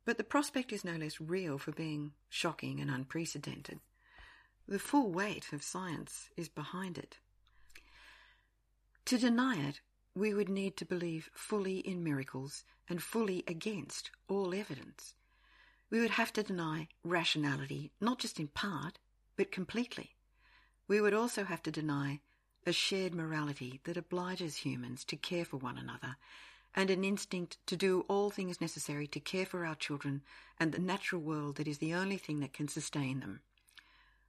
But 0.04 0.16
the 0.16 0.24
prospect 0.24 0.72
is 0.72 0.84
no 0.84 0.94
less 0.94 1.20
real 1.20 1.58
for 1.58 1.72
being 1.72 2.12
shocking 2.28 2.78
and 2.80 2.90
unprecedented. 2.90 3.80
The 4.70 4.78
full 4.78 5.10
weight 5.10 5.52
of 5.52 5.64
science 5.64 6.30
is 6.36 6.48
behind 6.48 6.96
it. 6.96 7.18
To 9.06 9.18
deny 9.18 9.56
it, 9.56 9.80
we 10.14 10.32
would 10.32 10.48
need 10.48 10.76
to 10.76 10.84
believe 10.84 11.28
fully 11.34 11.78
in 11.78 12.04
miracles 12.04 12.62
and 12.88 13.02
fully 13.02 13.42
against 13.48 14.12
all 14.28 14.54
evidence. 14.54 15.16
We 15.90 15.98
would 15.98 16.12
have 16.12 16.32
to 16.34 16.44
deny 16.44 16.86
rationality, 17.02 17.90
not 18.00 18.20
just 18.20 18.38
in 18.38 18.46
part, 18.46 19.00
but 19.34 19.50
completely. 19.50 20.14
We 20.86 21.00
would 21.00 21.14
also 21.14 21.42
have 21.42 21.64
to 21.64 21.72
deny 21.72 22.20
a 22.64 22.72
shared 22.72 23.12
morality 23.12 23.80
that 23.82 23.96
obliges 23.96 24.58
humans 24.58 25.04
to 25.06 25.16
care 25.16 25.44
for 25.44 25.56
one 25.56 25.78
another 25.78 26.14
and 26.76 26.90
an 26.90 27.02
instinct 27.02 27.58
to 27.66 27.76
do 27.76 28.02
all 28.02 28.30
things 28.30 28.60
necessary 28.60 29.08
to 29.08 29.18
care 29.18 29.46
for 29.46 29.64
our 29.66 29.74
children 29.74 30.22
and 30.60 30.70
the 30.70 30.78
natural 30.78 31.20
world 31.20 31.56
that 31.56 31.66
is 31.66 31.78
the 31.78 31.92
only 31.92 32.18
thing 32.18 32.38
that 32.38 32.52
can 32.52 32.68
sustain 32.68 33.18
them. 33.18 33.40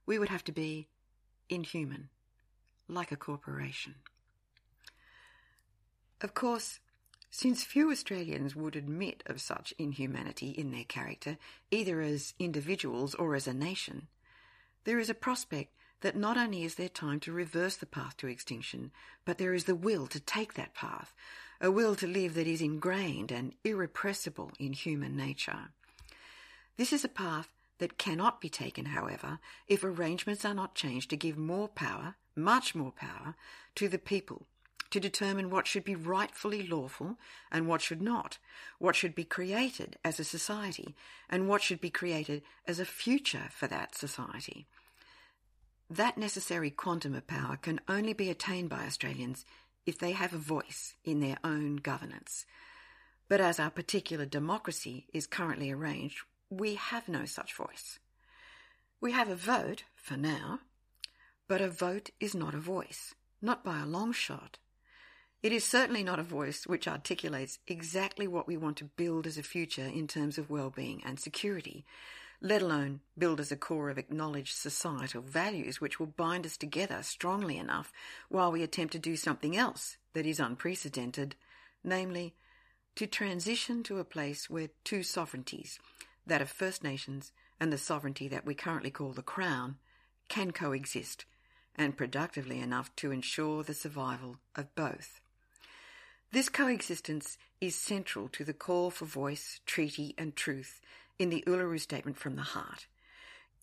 We 0.06 0.18
would 0.18 0.28
have 0.28 0.44
to 0.44 0.52
be 0.52 0.88
inhuman, 1.48 2.08
like 2.88 3.12
a 3.12 3.16
corporation. 3.16 3.96
Of 6.20 6.34
course, 6.34 6.80
since 7.30 7.64
few 7.64 7.90
Australians 7.90 8.54
would 8.54 8.76
admit 8.76 9.22
of 9.26 9.40
such 9.40 9.72
inhumanity 9.78 10.50
in 10.50 10.70
their 10.70 10.84
character, 10.84 11.38
either 11.70 12.00
as 12.00 12.34
individuals 12.38 13.14
or 13.14 13.34
as 13.34 13.46
a 13.46 13.54
nation, 13.54 14.08
there 14.84 14.98
is 14.98 15.08
a 15.08 15.14
prospect 15.14 15.72
that 16.02 16.16
not 16.16 16.36
only 16.36 16.64
is 16.64 16.74
there 16.74 16.88
time 16.88 17.20
to 17.20 17.32
reverse 17.32 17.76
the 17.76 17.86
path 17.86 18.16
to 18.18 18.26
extinction, 18.26 18.90
but 19.24 19.38
there 19.38 19.54
is 19.54 19.64
the 19.64 19.74
will 19.74 20.06
to 20.08 20.20
take 20.20 20.54
that 20.54 20.74
path, 20.74 21.14
a 21.60 21.70
will 21.70 21.94
to 21.94 22.06
live 22.06 22.34
that 22.34 22.46
is 22.46 22.60
ingrained 22.60 23.32
and 23.32 23.54
irrepressible 23.64 24.50
in 24.58 24.72
human 24.72 25.16
nature. 25.16 25.70
This 26.76 26.92
is 26.92 27.04
a 27.04 27.08
path 27.08 27.48
that 27.82 27.98
cannot 27.98 28.40
be 28.40 28.48
taken, 28.48 28.84
however, 28.84 29.40
if 29.66 29.82
arrangements 29.82 30.44
are 30.44 30.54
not 30.54 30.76
changed 30.76 31.10
to 31.10 31.16
give 31.16 31.36
more 31.36 31.66
power, 31.66 32.14
much 32.36 32.76
more 32.76 32.92
power, 32.92 33.34
to 33.74 33.88
the 33.88 33.98
people 33.98 34.46
to 34.90 35.00
determine 35.00 35.50
what 35.50 35.66
should 35.66 35.82
be 35.82 35.96
rightfully 35.96 36.64
lawful 36.64 37.18
and 37.50 37.66
what 37.66 37.80
should 37.80 38.00
not, 38.00 38.38
what 38.78 38.94
should 38.94 39.16
be 39.16 39.24
created 39.24 39.96
as 40.04 40.20
a 40.20 40.24
society 40.24 40.94
and 41.28 41.48
what 41.48 41.60
should 41.60 41.80
be 41.80 41.90
created 41.90 42.42
as 42.68 42.78
a 42.78 42.84
future 42.84 43.48
for 43.50 43.66
that 43.66 43.96
society. 43.96 44.68
That 45.90 46.16
necessary 46.16 46.70
quantum 46.70 47.16
of 47.16 47.26
power 47.26 47.56
can 47.56 47.80
only 47.88 48.12
be 48.12 48.30
attained 48.30 48.68
by 48.68 48.84
Australians 48.86 49.44
if 49.86 49.98
they 49.98 50.12
have 50.12 50.32
a 50.32 50.38
voice 50.38 50.94
in 51.04 51.18
their 51.18 51.38
own 51.42 51.76
governance. 51.76 52.46
But 53.28 53.40
as 53.40 53.58
our 53.58 53.70
particular 53.70 54.24
democracy 54.24 55.08
is 55.12 55.26
currently 55.26 55.72
arranged, 55.72 56.22
we 56.52 56.74
have 56.74 57.08
no 57.08 57.24
such 57.24 57.54
voice. 57.54 57.98
We 59.00 59.12
have 59.12 59.30
a 59.30 59.34
vote, 59.34 59.84
for 59.96 60.18
now, 60.18 60.60
but 61.48 61.62
a 61.62 61.68
vote 61.68 62.10
is 62.20 62.34
not 62.34 62.54
a 62.54 62.58
voice, 62.58 63.14
not 63.40 63.64
by 63.64 63.80
a 63.80 63.86
long 63.86 64.12
shot. 64.12 64.58
It 65.42 65.50
is 65.50 65.64
certainly 65.64 66.04
not 66.04 66.18
a 66.18 66.24
voice 66.24 66.66
which 66.66 66.86
articulates 66.86 67.58
exactly 67.66 68.28
what 68.28 68.46
we 68.46 68.58
want 68.58 68.76
to 68.76 68.84
build 68.84 69.26
as 69.26 69.38
a 69.38 69.42
future 69.42 69.86
in 69.86 70.06
terms 70.06 70.36
of 70.36 70.50
well-being 70.50 71.02
and 71.04 71.18
security, 71.18 71.86
let 72.42 72.60
alone 72.60 73.00
build 73.16 73.40
as 73.40 73.50
a 73.50 73.56
core 73.56 73.88
of 73.88 73.96
acknowledged 73.96 74.54
societal 74.54 75.22
values 75.22 75.80
which 75.80 75.98
will 75.98 76.06
bind 76.06 76.44
us 76.44 76.58
together 76.58 77.02
strongly 77.02 77.56
enough 77.56 77.92
while 78.28 78.52
we 78.52 78.62
attempt 78.62 78.92
to 78.92 78.98
do 78.98 79.16
something 79.16 79.56
else 79.56 79.96
that 80.12 80.26
is 80.26 80.38
unprecedented, 80.38 81.34
namely, 81.82 82.34
to 82.94 83.06
transition 83.06 83.82
to 83.82 83.98
a 83.98 84.04
place 84.04 84.50
where 84.50 84.68
two 84.84 85.02
sovereignties, 85.02 85.78
that 86.26 86.42
of 86.42 86.48
First 86.48 86.84
Nations 86.84 87.32
and 87.60 87.72
the 87.72 87.78
sovereignty 87.78 88.28
that 88.28 88.46
we 88.46 88.54
currently 88.54 88.90
call 88.90 89.12
the 89.12 89.22
Crown, 89.22 89.76
can 90.28 90.50
coexist, 90.50 91.24
and 91.76 91.96
productively 91.96 92.60
enough 92.60 92.94
to 92.96 93.10
ensure 93.10 93.62
the 93.62 93.74
survival 93.74 94.36
of 94.56 94.74
both. 94.74 95.20
This 96.32 96.48
coexistence 96.48 97.38
is 97.60 97.74
central 97.74 98.28
to 98.28 98.44
the 98.44 98.54
call 98.54 98.90
for 98.90 99.04
voice, 99.04 99.60
treaty, 99.66 100.14
and 100.16 100.34
truth 100.34 100.80
in 101.18 101.28
the 101.28 101.44
Uluru 101.46 101.78
Statement 101.78 102.16
from 102.16 102.36
the 102.36 102.42
Heart. 102.42 102.86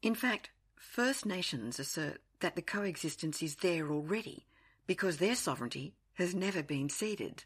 In 0.02 0.16
fact, 0.16 0.50
First 0.76 1.26
Nations 1.26 1.80
assert 1.80 2.22
that 2.40 2.56
the 2.56 2.62
coexistence 2.62 3.44
is 3.44 3.56
there 3.56 3.90
already 3.92 4.46
because 4.88 5.18
their 5.18 5.36
sovereignty 5.36 5.94
has 6.14 6.34
never 6.34 6.64
been 6.64 6.90
ceded. 6.90 7.44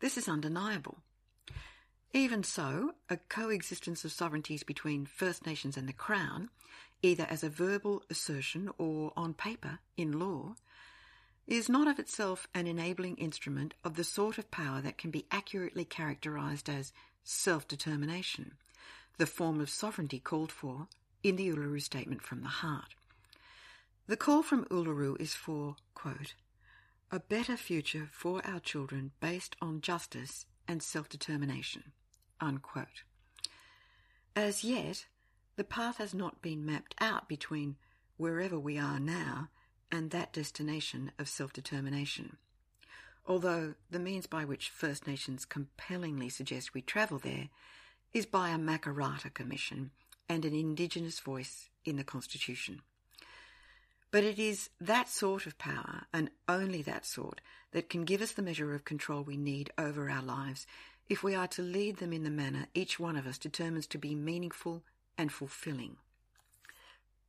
This 0.00 0.16
is 0.16 0.28
undeniable. 0.28 0.98
Even 2.12 2.42
so, 2.42 2.94
a 3.08 3.16
coexistence 3.16 4.04
of 4.04 4.10
sovereignties 4.10 4.64
between 4.64 5.06
First 5.06 5.46
Nations 5.46 5.76
and 5.76 5.88
the 5.88 5.92
Crown, 5.92 6.50
either 7.02 7.24
as 7.30 7.44
a 7.44 7.48
verbal 7.48 8.02
assertion 8.10 8.68
or 8.78 9.12
on 9.16 9.32
paper 9.32 9.78
in 9.96 10.18
law, 10.18 10.56
is 11.46 11.68
not 11.68 11.86
of 11.86 12.00
itself 12.00 12.48
an 12.52 12.66
enabling 12.66 13.16
instrument 13.16 13.74
of 13.84 13.94
the 13.94 14.02
sort 14.02 14.38
of 14.38 14.50
power 14.50 14.80
that 14.80 14.98
can 14.98 15.12
be 15.12 15.26
accurately 15.30 15.84
characterized 15.84 16.68
as 16.68 16.92
self-determination, 17.22 18.54
the 19.18 19.26
form 19.26 19.60
of 19.60 19.70
sovereignty 19.70 20.18
called 20.18 20.50
for 20.50 20.88
in 21.22 21.36
the 21.36 21.48
Uluru 21.48 21.80
Statement 21.80 22.22
from 22.22 22.42
the 22.42 22.48
Heart. 22.48 22.94
The 24.08 24.16
call 24.16 24.42
from 24.42 24.64
Uluru 24.64 25.20
is 25.20 25.34
for, 25.34 25.76
quote, 25.94 26.34
a 27.12 27.20
better 27.20 27.56
future 27.56 28.08
for 28.10 28.44
our 28.44 28.58
children 28.58 29.12
based 29.20 29.54
on 29.62 29.80
justice 29.80 30.46
and 30.66 30.82
self-determination, 30.82 31.92
unquote. 32.40 33.04
As 34.34 34.64
yet, 34.64 35.06
the 35.56 35.64
path 35.64 35.98
has 35.98 36.14
not 36.14 36.40
been 36.40 36.64
mapped 36.64 36.94
out 37.00 37.28
between 37.28 37.76
wherever 38.16 38.58
we 38.58 38.78
are 38.78 39.00
now 39.00 39.48
and 39.90 40.10
that 40.10 40.32
destination 40.32 41.12
of 41.18 41.28
self 41.28 41.52
determination. 41.52 42.36
Although 43.26 43.74
the 43.90 43.98
means 43.98 44.26
by 44.26 44.44
which 44.44 44.70
First 44.70 45.06
Nations 45.06 45.44
compellingly 45.44 46.28
suggest 46.28 46.74
we 46.74 46.82
travel 46.82 47.18
there 47.18 47.48
is 48.12 48.26
by 48.26 48.50
a 48.50 48.58
Makarrata 48.58 49.32
Commission 49.32 49.90
and 50.28 50.44
an 50.44 50.54
Indigenous 50.54 51.20
voice 51.20 51.68
in 51.84 51.96
the 51.96 52.04
Constitution. 52.04 52.82
But 54.10 54.24
it 54.24 54.38
is 54.38 54.70
that 54.80 55.08
sort 55.08 55.46
of 55.46 55.58
power, 55.58 56.06
and 56.12 56.30
only 56.48 56.82
that 56.82 57.06
sort, 57.06 57.40
that 57.72 57.88
can 57.88 58.04
give 58.04 58.20
us 58.20 58.32
the 58.32 58.42
measure 58.42 58.74
of 58.74 58.84
control 58.84 59.22
we 59.22 59.36
need 59.36 59.70
over 59.78 60.10
our 60.10 60.22
lives 60.22 60.66
if 61.10 61.24
we 61.24 61.34
are 61.34 61.48
to 61.48 61.60
lead 61.60 61.96
them 61.96 62.12
in 62.12 62.22
the 62.22 62.30
manner 62.30 62.68
each 62.72 63.00
one 63.00 63.16
of 63.16 63.26
us 63.26 63.36
determines 63.36 63.86
to 63.88 63.98
be 63.98 64.14
meaningful 64.14 64.84
and 65.18 65.32
fulfilling. 65.32 65.96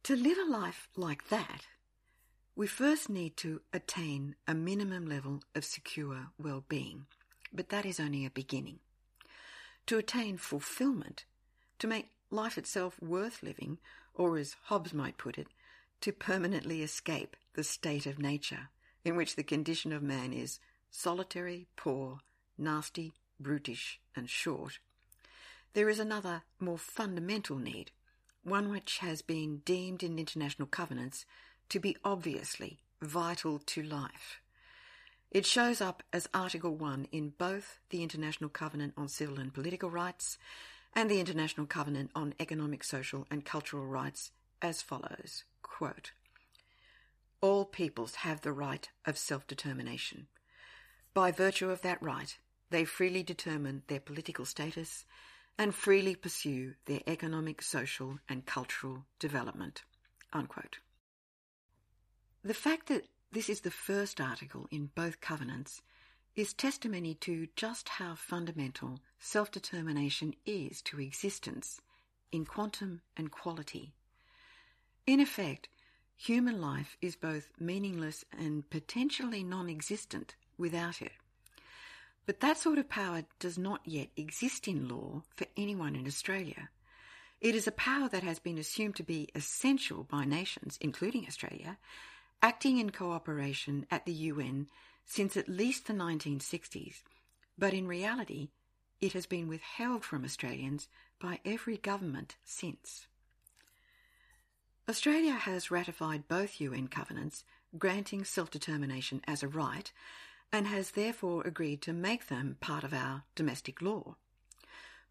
To 0.03 0.15
live 0.15 0.37
a 0.37 0.49
life 0.49 0.87
like 0.95 1.29
that, 1.29 1.65
we 2.55 2.67
first 2.67 3.09
need 3.09 3.35
to 3.37 3.61
attain 3.73 4.35
a 4.47 4.53
minimum 4.53 5.07
level 5.07 5.41
of 5.55 5.65
secure 5.65 6.27
well-being, 6.37 7.07
but 7.51 7.69
that 7.69 7.85
is 7.85 7.99
only 7.99 8.23
a 8.23 8.29
beginning. 8.29 8.79
To 9.87 9.97
attain 9.97 10.37
fulfillment, 10.37 11.25
to 11.79 11.87
make 11.87 12.09
life 12.29 12.59
itself 12.59 13.01
worth 13.01 13.41
living, 13.41 13.79
or 14.13 14.37
as 14.37 14.55
Hobbes 14.65 14.93
might 14.93 15.17
put 15.17 15.39
it, 15.39 15.47
to 16.01 16.11
permanently 16.11 16.83
escape 16.83 17.35
the 17.55 17.63
state 17.63 18.05
of 18.05 18.19
nature, 18.19 18.69
in 19.03 19.15
which 19.15 19.35
the 19.35 19.43
condition 19.43 19.91
of 19.91 20.03
man 20.03 20.33
is 20.33 20.59
solitary, 20.91 21.65
poor, 21.75 22.19
nasty, 22.59 23.13
brutish, 23.41 23.99
and 24.15 24.29
short, 24.29 24.79
there 25.73 25.89
is 25.89 25.99
another, 25.99 26.43
more 26.59 26.77
fundamental 26.77 27.57
need, 27.57 27.91
one 28.43 28.69
which 28.69 28.99
has 28.99 29.21
been 29.21 29.61
deemed 29.65 30.03
in 30.03 30.19
international 30.19 30.67
covenants 30.67 31.25
to 31.69 31.79
be 31.79 31.95
obviously 32.03 32.79
vital 33.01 33.59
to 33.59 33.81
life. 33.81 34.41
It 35.31 35.45
shows 35.45 35.79
up 35.79 36.03
as 36.11 36.27
Article 36.33 36.75
1 36.75 37.07
in 37.11 37.33
both 37.37 37.79
the 37.89 38.03
International 38.03 38.49
Covenant 38.49 38.93
on 38.97 39.07
Civil 39.07 39.39
and 39.39 39.53
Political 39.53 39.89
Rights 39.89 40.37
and 40.93 41.09
the 41.09 41.21
International 41.21 41.65
Covenant 41.65 42.11
on 42.13 42.33
Economic, 42.37 42.83
Social 42.83 43.25
and 43.31 43.45
Cultural 43.45 43.85
Rights 43.85 44.31
as 44.61 44.81
follows 44.81 45.45
quote, 45.61 46.11
All 47.39 47.65
peoples 47.65 48.15
have 48.15 48.41
the 48.41 48.51
right 48.51 48.89
of 49.05 49.17
self 49.17 49.47
determination. 49.47 50.27
By 51.13 51.31
virtue 51.31 51.69
of 51.69 51.81
that 51.81 52.01
right, 52.01 52.37
they 52.71 52.85
freely 52.85 53.21
determine 53.21 53.83
their 53.87 53.99
political 53.99 54.45
status 54.45 55.05
and 55.57 55.75
freely 55.75 56.15
pursue 56.15 56.73
their 56.85 57.01
economic, 57.05 57.61
social, 57.61 58.17
and 58.27 58.45
cultural 58.45 59.03
development. 59.19 59.83
Unquote. 60.33 60.79
The 62.43 62.53
fact 62.53 62.87
that 62.87 63.05
this 63.31 63.49
is 63.49 63.61
the 63.61 63.69
first 63.69 64.19
article 64.19 64.67
in 64.71 64.89
both 64.95 65.21
covenants 65.21 65.81
is 66.35 66.53
testimony 66.53 67.13
to 67.15 67.47
just 67.55 67.89
how 67.89 68.15
fundamental 68.15 68.99
self 69.19 69.51
determination 69.51 70.33
is 70.45 70.81
to 70.83 70.99
existence 70.99 71.81
in 72.31 72.45
quantum 72.45 73.01
and 73.17 73.29
quality. 73.29 73.93
In 75.05 75.19
effect, 75.19 75.67
human 76.15 76.61
life 76.61 76.95
is 77.01 77.15
both 77.17 77.49
meaningless 77.59 78.23
and 78.31 78.67
potentially 78.69 79.43
non 79.43 79.69
existent 79.69 80.35
without 80.57 81.01
it. 81.01 81.11
But 82.25 82.39
that 82.39 82.57
sort 82.57 82.77
of 82.77 82.89
power 82.89 83.23
does 83.39 83.57
not 83.57 83.81
yet 83.85 84.09
exist 84.15 84.67
in 84.67 84.87
law 84.87 85.23
for 85.35 85.47
anyone 85.57 85.95
in 85.95 86.07
Australia. 86.07 86.69
It 87.39 87.55
is 87.55 87.67
a 87.67 87.71
power 87.71 88.07
that 88.09 88.23
has 88.23 88.39
been 88.39 88.59
assumed 88.59 88.95
to 88.97 89.03
be 89.03 89.29
essential 89.33 90.03
by 90.03 90.25
nations, 90.25 90.77
including 90.79 91.25
Australia, 91.25 91.77
acting 92.41 92.77
in 92.77 92.91
cooperation 92.91 93.87
at 93.89 94.05
the 94.05 94.13
UN 94.13 94.67
since 95.05 95.35
at 95.35 95.49
least 95.49 95.87
the 95.87 95.93
1960s, 95.93 97.01
but 97.57 97.73
in 97.73 97.87
reality, 97.87 98.49
it 98.99 99.13
has 99.13 99.25
been 99.25 99.47
withheld 99.47 100.05
from 100.05 100.23
Australians 100.23 100.87
by 101.19 101.39
every 101.43 101.77
government 101.77 102.35
since. 102.43 103.07
Australia 104.87 105.33
has 105.33 105.71
ratified 105.71 106.27
both 106.27 106.61
UN 106.61 106.87
covenants 106.87 107.43
granting 107.77 108.23
self 108.23 108.51
determination 108.51 109.21
as 109.27 109.41
a 109.41 109.47
right 109.47 109.91
and 110.51 110.67
has 110.67 110.91
therefore 110.91 111.43
agreed 111.45 111.81
to 111.81 111.93
make 111.93 112.27
them 112.27 112.57
part 112.59 112.83
of 112.83 112.93
our 112.93 113.23
domestic 113.35 113.81
law. 113.81 114.15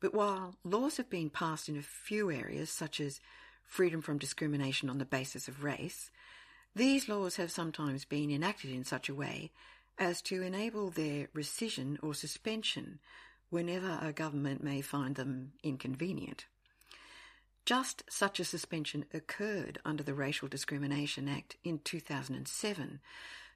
But 0.01 0.15
while 0.15 0.57
laws 0.65 0.97
have 0.97 1.11
been 1.11 1.31
passed 1.31 1.69
in 1.69 1.77
a 1.77 1.83
few 1.83 2.31
areas, 2.31 2.71
such 2.71 3.01
as 3.01 3.21
freedom 3.63 4.01
from 4.01 4.19
discrimination 4.19 4.91
on 4.91 4.99
the 4.99 5.05
basis 5.05 5.49
of 5.49 5.63
race, 5.63 6.11
these 6.75 7.09
laws 7.09 7.37
have 7.37 7.51
sometimes 7.51 8.05
been 8.05 8.31
enacted 8.31 8.71
in 8.71 8.85
such 8.85 9.09
a 9.09 9.15
way 9.15 9.51
as 9.99 10.23
to 10.23 10.43
enable 10.43 10.91
their 10.91 11.27
rescission 11.29 11.99
or 12.03 12.15
suspension 12.15 12.99
whenever 13.51 13.99
a 14.01 14.13
government 14.13 14.63
may 14.63 14.81
find 14.81 15.17
them 15.17 15.53
inconvenient. 15.63 16.47
Just 17.67 18.03
such 18.09 18.41
a 18.41 18.45
suspension 18.45 19.05
occurred 19.13 19.79
under 19.85 20.03
the 20.03 20.15
Racial 20.15 20.49
Discrimination 20.49 21.29
Act 21.29 21.57
in 21.63 21.79
2007 21.81 23.01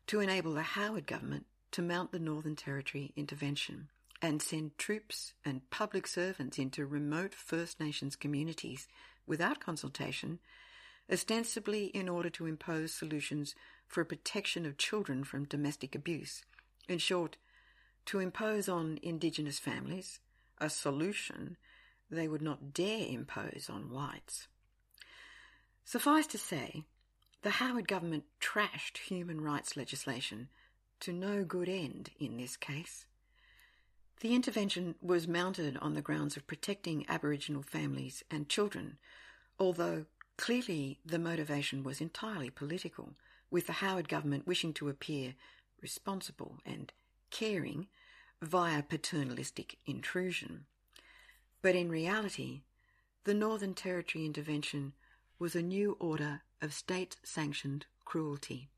to 0.07 0.21
enable 0.21 0.53
the 0.53 0.63
Howard 0.63 1.07
government 1.07 1.47
to 1.75 1.83
mount 1.83 2.13
the 2.13 2.21
Northern 2.21 2.55
Territory 2.55 3.13
intervention 3.17 3.89
and 4.23 4.41
send 4.41 4.79
troops 4.79 5.35
and 5.45 5.69
public 5.71 6.07
servants 6.07 6.57
into 6.57 6.87
remote 6.87 7.35
First 7.35 7.81
Nations 7.81 8.15
communities 8.15 8.87
without 9.27 9.59
consultation, 9.59 10.39
ostensibly 11.13 11.87
in 11.87 12.09
order 12.09 12.31
to 12.31 12.47
impose 12.47 12.95
solutions 12.95 13.57
for 13.89 14.05
protection 14.05 14.65
of 14.65 14.79
children 14.79 15.25
from 15.25 15.47
domestic 15.47 15.97
abuse. 15.97 16.45
In 16.89 16.99
short, 16.99 17.39
to 18.07 18.21
impose 18.21 18.69
on 18.69 19.01
Indigenous 19.03 19.59
families 19.59 20.21
a 20.59 20.71
solution 20.71 21.57
they 22.09 22.29
would 22.29 22.41
not 22.41 22.73
dare 22.73 23.09
impose 23.09 23.69
on 23.69 23.91
whites. 23.91 24.47
Suffice 25.85 26.29
to 26.29 26.39
say, 26.39 26.85
the 27.43 27.51
Howard 27.51 27.89
government 27.89 28.27
trashed 28.41 28.99
human 28.99 29.41
rights 29.41 29.77
legislation 29.77 30.51
to 31.01 31.13
no 31.13 31.45
good 31.45 31.69
end 31.69 32.11
in 32.19 32.37
this 32.37 32.57
case. 32.57 33.07
The 34.21 34.35
intervention 34.35 34.95
was 35.03 35.29
mounted 35.29 35.77
on 35.79 35.95
the 35.95 36.03
grounds 36.03 36.37
of 36.37 36.47
protecting 36.47 37.05
Aboriginal 37.09 37.63
families 37.63 38.23
and 38.31 38.49
children, 38.49 38.99
although 39.59 40.07
clearly 40.37 40.99
the 41.05 41.19
motivation 41.19 41.83
was 41.83 42.01
entirely 42.01 42.51
political, 42.51 43.15
with 43.51 43.67
the 43.67 43.75
Howard 43.75 44.09
government 44.09 44.47
wishing 44.47 44.73
to 44.75 44.89
appear 44.89 45.35
responsible 45.83 46.59
and 46.65 46.93
caring 47.31 47.87
via 48.41 48.83
paternalistic 48.83 49.79
intrusion. 49.87 50.65
But 51.63 51.75
in 51.75 51.89
reality, 51.89 52.63
the 53.25 53.35
Northern 53.35 53.75
Territory 53.75 54.25
intervention 54.25 54.93
was 55.39 55.55
a 55.55 55.63
new 55.63 55.97
order 56.01 56.43
of 56.61 56.73
state 56.73 57.17
sanctioned 57.23 57.87
cruelty. 58.05 58.69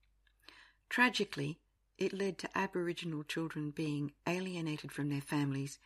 Tragically, 0.89 1.59
it 1.99 2.13
led 2.13 2.39
to 2.39 2.59
Aboriginal 2.59 3.23
children 3.25 3.71
being 3.71 4.13
alienated 4.27 4.93
from 4.93 5.09
their 5.09 5.21
families 5.21 5.79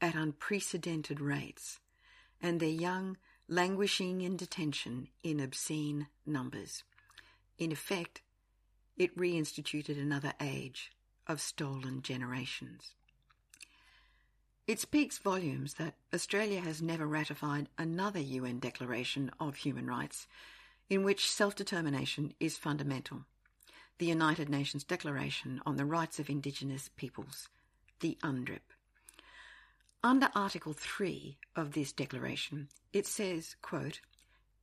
at 0.00 0.14
unprecedented 0.14 1.20
rates, 1.20 1.80
and 2.40 2.60
their 2.60 2.68
young 2.68 3.16
languishing 3.48 4.20
in 4.20 4.36
detention 4.36 5.08
in 5.22 5.40
obscene 5.40 6.06
numbers. 6.24 6.84
In 7.58 7.72
effect, 7.72 8.22
it 8.96 9.16
reinstituted 9.16 10.00
another 10.00 10.32
age 10.40 10.92
of 11.26 11.40
stolen 11.40 12.02
generations. 12.02 12.94
It 14.66 14.78
speaks 14.78 15.18
volumes 15.18 15.74
that 15.74 15.94
Australia 16.14 16.60
has 16.60 16.82
never 16.82 17.06
ratified 17.06 17.68
another 17.78 18.20
UN 18.20 18.58
declaration 18.58 19.30
of 19.40 19.56
human 19.56 19.86
rights 19.86 20.26
in 20.90 21.02
which 21.02 21.30
self 21.30 21.54
determination 21.54 22.34
is 22.38 22.58
fundamental 22.58 23.24
the 23.98 24.06
United 24.06 24.48
Nations 24.48 24.84
Declaration 24.84 25.60
on 25.66 25.76
the 25.76 25.84
Rights 25.84 26.20
of 26.20 26.30
Indigenous 26.30 26.88
Peoples, 26.96 27.48
the 27.98 28.16
UNDRIP. 28.22 28.60
Under 30.04 30.30
Article 30.36 30.72
3 30.72 31.36
of 31.56 31.72
this 31.72 31.92
declaration, 31.92 32.68
it 32.92 33.06
says, 33.06 33.56
quote, 33.60 34.00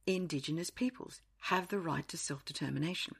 Indigenous 0.07 0.69
peoples 0.69 1.21
have 1.41 1.67
the 1.67 1.79
right 1.79 2.07
to 2.07 2.17
self-determination. 2.17 3.15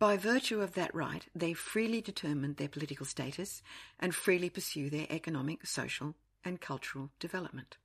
By 0.00 0.16
virtue 0.16 0.60
of 0.62 0.74
that 0.74 0.94
right, 0.94 1.24
they 1.32 1.52
freely 1.52 2.00
determine 2.00 2.54
their 2.54 2.68
political 2.68 3.06
status 3.06 3.62
and 4.00 4.14
freely 4.14 4.50
pursue 4.50 4.90
their 4.90 5.06
economic, 5.10 5.64
social, 5.64 6.16
and 6.44 6.60
cultural 6.60 7.10
development. 7.20 7.76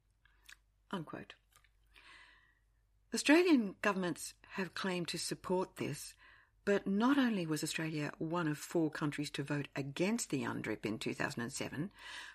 Unquote. 0.89 1.35
Australian 3.13 3.75
governments 3.83 4.33
have 4.53 4.73
claimed 4.73 5.09
to 5.09 5.19
support 5.19 5.75
this 5.75 6.15
but 6.65 6.87
not 6.87 7.17
only 7.17 7.45
was 7.45 7.63
Australia 7.63 8.11
one 8.17 8.47
of 8.47 8.57
four 8.57 8.89
countries 8.89 9.29
to 9.29 9.43
vote 9.43 9.67
against 9.75 10.31
the 10.31 10.43
UNDRIP 10.43 10.85
in 10.85 10.97
2007, 10.97 11.91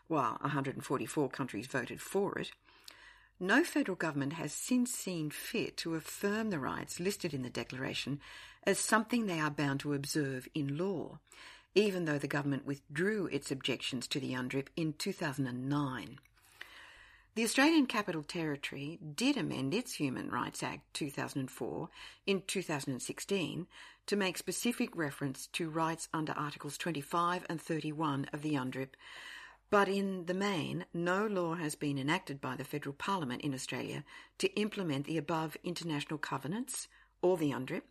while 0.06 0.38
144 0.40 1.28
countries 1.28 1.66
voted 1.66 2.00
for 2.00 2.38
it, 2.38 2.52
no 3.40 3.64
federal 3.64 3.96
government 3.96 4.34
has 4.34 4.52
since 4.52 4.92
seen 4.92 5.30
fit 5.30 5.76
to 5.78 5.94
affirm 5.94 6.50
the 6.50 6.58
rights 6.58 7.00
listed 7.00 7.34
in 7.34 7.42
the 7.42 7.50
Declaration 7.50 8.20
as 8.64 8.78
something 8.78 9.26
they 9.26 9.40
are 9.40 9.50
bound 9.50 9.80
to 9.80 9.94
observe 9.94 10.46
in 10.54 10.76
law, 10.76 11.18
even 11.74 12.04
though 12.04 12.18
the 12.18 12.28
government 12.28 12.66
withdrew 12.66 13.26
its 13.26 13.50
objections 13.50 14.06
to 14.06 14.20
the 14.20 14.34
UNDRIP 14.34 14.68
in 14.76 14.92
2009. 14.92 16.18
The 17.40 17.46
Australian 17.46 17.87
Capital 17.87 18.22
Territory 18.22 18.98
did 19.14 19.38
amend 19.38 19.72
its 19.72 19.94
Human 19.94 20.29
Rights 20.29 20.62
Act 20.62 20.92
2004 20.92 21.88
in 22.26 22.42
2016 22.46 23.66
to 24.05 24.16
make 24.16 24.37
specific 24.37 24.94
reference 24.94 25.46
to 25.55 25.70
rights 25.70 26.11
under 26.12 26.35
Articles 26.35 26.76
25 26.76 27.46
and 27.48 27.59
31 27.59 28.26
of 28.35 28.42
the 28.42 28.57
UNDRIP, 28.57 28.94
but 29.70 29.88
in 29.88 30.26
the 30.26 30.35
main, 30.35 30.85
no 30.92 31.26
law 31.26 31.55
has 31.55 31.74
been 31.74 31.96
enacted 31.96 32.42
by 32.42 32.57
the 32.57 32.62
Federal 32.62 32.94
Parliament 32.94 33.40
in 33.40 33.55
Australia 33.55 34.05
to 34.37 34.55
implement 34.61 35.07
the 35.07 35.16
above 35.16 35.57
international 35.64 36.18
covenants 36.18 36.88
or 37.22 37.38
the 37.38 37.53
UNDRIP, 37.53 37.85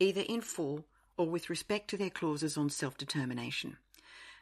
either 0.00 0.22
in 0.22 0.40
full 0.40 0.84
or 1.16 1.30
with 1.30 1.48
respect 1.48 1.86
to 1.90 1.96
their 1.96 2.10
clauses 2.10 2.56
on 2.56 2.70
self 2.70 2.98
determination. 2.98 3.76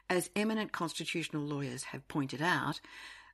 As 0.08 0.30
eminent 0.34 0.72
constitutional 0.72 1.42
lawyers 1.42 1.84
have 1.84 2.08
pointed 2.08 2.40
out, 2.40 2.80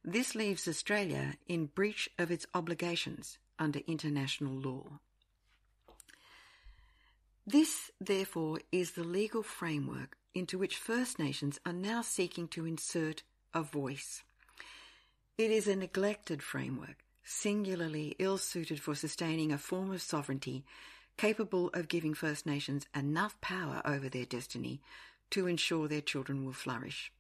this 0.05 0.35
leaves 0.35 0.67
Australia 0.67 1.35
in 1.47 1.67
breach 1.67 2.09
of 2.19 2.31
its 2.31 2.47
obligations 2.55 3.39
under 3.59 3.81
international 3.87 4.55
law. 4.55 5.01
This, 7.47 7.91
therefore, 8.01 8.61
is 8.71 8.93
the 8.93 9.05
legal 9.05 9.43
framework 9.43 10.17
into 10.35 10.59
which 10.59 10.77
First 10.77 11.19
Nations 11.19 11.59
are 11.67 11.73
now 11.73 12.03
seeking 12.03 12.49
to 12.49 12.65
insert 12.65 13.23
a 13.53 13.63
voice. 13.63 14.23
It 15.37 15.51
is 15.51 15.67
a 15.67 15.77
neglected 15.77 16.43
framework, 16.43 17.05
singularly 17.25 18.15
ill 18.19 18.39
suited 18.39 18.81
for 18.81 18.95
sustaining 18.95 19.53
a 19.53 19.59
form 19.59 19.91
of 19.91 20.03
sovereignty 20.03 20.65
capable 21.17 21.69
of 21.75 21.89
giving 21.89 22.15
First 22.15 22.47
Nations 22.47 22.87
enough 22.95 23.39
power 23.41 23.83
over 23.85 24.09
their 24.09 24.25
destiny 24.25 24.81
to 25.31 25.47
ensure 25.47 25.87
their 25.87 26.01
children 26.01 26.45
will 26.45 26.53
flourish. 26.53 27.13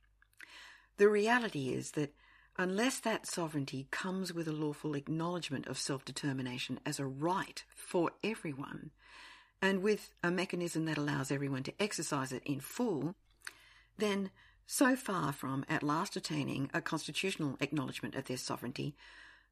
The 0.96 1.08
reality 1.08 1.68
is 1.74 1.92
that 1.92 2.14
unless 2.58 3.00
that 3.00 3.26
sovereignty 3.26 3.86
comes 3.90 4.32
with 4.32 4.48
a 4.48 4.52
lawful 4.52 4.94
acknowledgement 4.94 5.66
of 5.66 5.78
self 5.78 6.04
determination 6.04 6.80
as 6.84 6.98
a 6.98 7.06
right 7.06 7.64
for 7.74 8.10
everyone, 8.22 8.90
and 9.62 9.82
with 9.82 10.10
a 10.22 10.30
mechanism 10.30 10.84
that 10.86 10.98
allows 10.98 11.30
everyone 11.30 11.62
to 11.62 11.82
exercise 11.82 12.32
it 12.32 12.42
in 12.44 12.60
full, 12.60 13.14
then 13.98 14.30
so 14.66 14.94
far 14.94 15.32
from 15.32 15.64
at 15.68 15.82
last 15.82 16.16
attaining 16.16 16.70
a 16.72 16.80
constitutional 16.80 17.56
acknowledgement 17.60 18.14
of 18.14 18.26
their 18.26 18.36
sovereignty, 18.36 18.94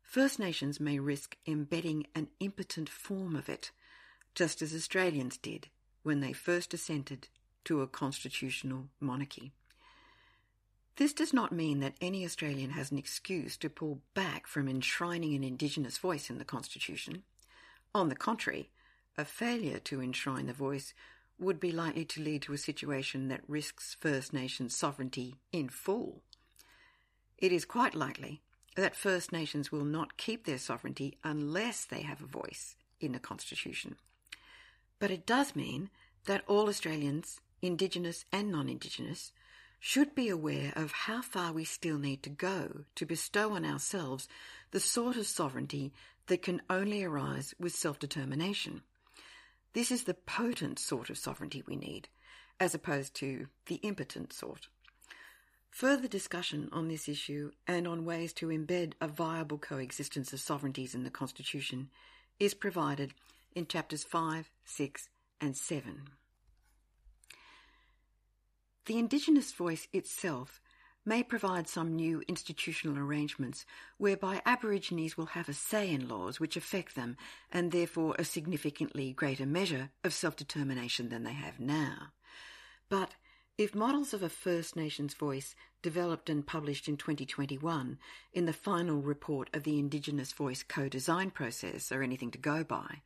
First 0.03 0.39
Nations 0.39 0.81
may 0.81 0.99
risk 0.99 1.37
embedding 1.47 2.07
an 2.15 2.29
impotent 2.41 2.89
form 2.89 3.37
of 3.37 3.49
it, 3.49 3.71
just 4.35 4.63
as 4.63 4.75
Australians 4.75 5.37
did 5.37 5.69
when 6.03 6.21
they 6.21 6.33
first 6.33 6.73
assented 6.73 7.29
to 7.65 7.83
a 7.83 7.87
constitutional 7.87 8.89
monarchy. 9.01 9.53
This 10.99 11.13
does 11.13 11.33
not 11.33 11.53
mean 11.53 11.79
that 11.79 11.95
any 12.01 12.25
Australian 12.25 12.71
has 12.71 12.91
an 12.91 12.99
excuse 12.99 13.57
to 13.59 13.71
pull 13.71 14.01
back 14.15 14.49
from 14.49 14.69
enshrining 14.69 15.33
an 15.37 15.45
Indigenous 15.45 15.97
voice 15.97 16.29
in 16.29 16.39
the 16.39 16.45
Constitution. 16.45 17.23
On 17.95 18.09
the 18.09 18.17
contrary, 18.17 18.71
a 19.17 19.25
failure 19.25 19.79
to 19.79 20.03
enshrine 20.03 20.47
the 20.47 20.53
voice 20.53 20.95
would 21.39 21.61
be 21.61 21.71
likely 21.71 22.05
to 22.05 22.21
lead 22.21 22.43
to 22.43 22.53
a 22.53 22.59
situation 22.59 23.29
that 23.29 23.49
risks 23.49 23.97
First 24.01 24.33
Nations 24.33 24.75
sovereignty 24.75 25.37
in 25.53 25.69
full. 25.69 26.25
It 27.39 27.53
is 27.53 27.65
quite 27.65 27.95
likely 27.95 28.43
that 28.75 28.97
First 28.97 29.31
Nations 29.31 29.71
will 29.71 29.85
not 29.85 30.17
keep 30.17 30.47
their 30.47 30.59
sovereignty 30.59 31.17
unless 31.23 31.85
they 31.85 32.03
have 32.03 32.21
a 32.21 32.27
voice 32.27 32.75
in 33.01 33.13
the 33.13 33.21
Constitution. 33.21 33.95
But 34.99 35.13
it 35.13 35.27
does 35.27 35.55
mean 35.55 35.91
that 36.25 36.43
all 36.49 36.69
Australians, 36.69 37.41
Indigenous 37.63 38.25
and 38.33 38.51
non 38.51 38.69
Indigenous, 38.69 39.31
should 39.81 40.15
be 40.15 40.29
aware 40.29 40.73
of 40.75 40.93
how 40.93 41.23
far 41.23 41.53
we 41.53 41.65
still 41.65 41.99
need 41.99 42.23
to 42.23 42.31
go 42.31 42.85
to 42.95 43.07
bestow 43.07 43.53
on 43.53 43.65
ourselves 43.65 44.29
the 44.71 44.81
sort 44.81 45.17
of 45.17 45.27
sovereignty 45.27 45.93
that 46.27 46.43
can 46.43 46.61
only 46.69 47.05
arise 47.05 47.55
with 47.59 47.75
self 47.75 47.99
determination. 47.99 48.83
This 49.73 49.91
is 49.91 50.05
the 50.05 50.15
potent 50.15 50.79
sort 50.79 51.11
of 51.11 51.19
sovereignty 51.19 51.63
we 51.67 51.77
need, 51.77 52.09
as 52.59 52.75
opposed 52.75 53.15
to 53.17 53.47
the 53.67 53.77
impotent 53.77 54.33
sort. 54.33 54.69
Further 55.71 56.09
discussion 56.09 56.69
on 56.73 56.89
this 56.89 57.09
issue 57.09 57.53
and 57.67 57.87
on 57.87 58.05
ways 58.05 58.33
to 58.35 58.49
embed 58.49 58.95
a 59.01 59.07
viable 59.07 59.59
coexistence 59.59 60.33
of 60.33 60.41
sovereignties 60.41 60.95
in 60.95 61.05
the 61.05 61.11
Constitution 61.11 61.91
is 62.41 62.55
provided 62.55 63.15
in 63.55 63.67
chapters 63.67 64.03
5, 64.03 64.51
6, 64.65 65.09
and 65.41 65.57
7. 65.57 66.18
The 68.89 68.99
Indigenous 68.99 69.53
voice 69.53 69.87
itself 69.93 70.63
may 71.05 71.23
provide 71.23 71.69
some 71.69 71.95
new 71.95 72.23
institutional 72.27 72.99
arrangements 72.99 73.67
whereby 73.99 74.41
Aborigines 74.47 75.15
will 75.15 75.27
have 75.27 75.47
a 75.47 75.53
say 75.53 75.91
in 75.91 76.09
laws 76.09 76.41
which 76.41 76.57
affect 76.57 76.95
them 76.95 77.19
and 77.53 77.71
therefore 77.71 78.17
a 78.19 78.25
significantly 78.25 79.13
greater 79.13 79.45
measure 79.45 79.91
of 80.03 80.15
self 80.15 80.37
determination 80.37 81.11
than 81.11 81.23
they 81.23 81.35
have 81.35 81.61
now. 81.61 82.13
But 82.89 83.11
if 83.59 83.75
models 83.75 84.15
of 84.15 84.23
a 84.23 84.31
First 84.31 84.75
Nations 84.75 85.13
voice 85.13 85.55
developed 85.83 86.31
and 86.31 86.47
published 86.47 86.89
in 86.89 86.97
2021 86.97 87.99
in 88.33 88.47
the 88.47 88.55
final 88.55 89.03
report 89.03 89.51
of 89.53 89.65
the 89.65 89.79
Indigenous 89.79 90.33
Voice 90.33 90.63
co 90.63 90.89
design 90.89 91.31
process 91.31 91.93
are 91.93 92.03
anything 92.03 92.31
to 92.31 92.39
go 92.39 92.65
by, 92.65 93.03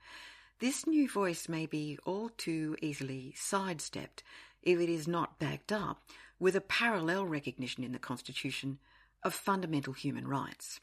this 0.61 0.87
new 0.87 1.09
voice 1.09 1.49
may 1.49 1.67
be 1.67 1.99
all 2.05 2.29
too 2.29 2.77
easily 2.81 3.35
sidestepped 3.37 4.23
if 4.63 4.81
it 4.81 4.89
is 4.89 5.09
not 5.09 5.39
backed 5.39 5.73
up 5.73 6.03
with 6.39 6.57
a 6.57 6.61
parallel 6.61 7.27
recognition 7.27 7.85
in 7.85 7.93
the 7.93 7.99
Constitution 7.99 8.79
of 9.23 9.35
fundamental 9.35 9.93
human 9.93 10.27
rights. 10.27 10.81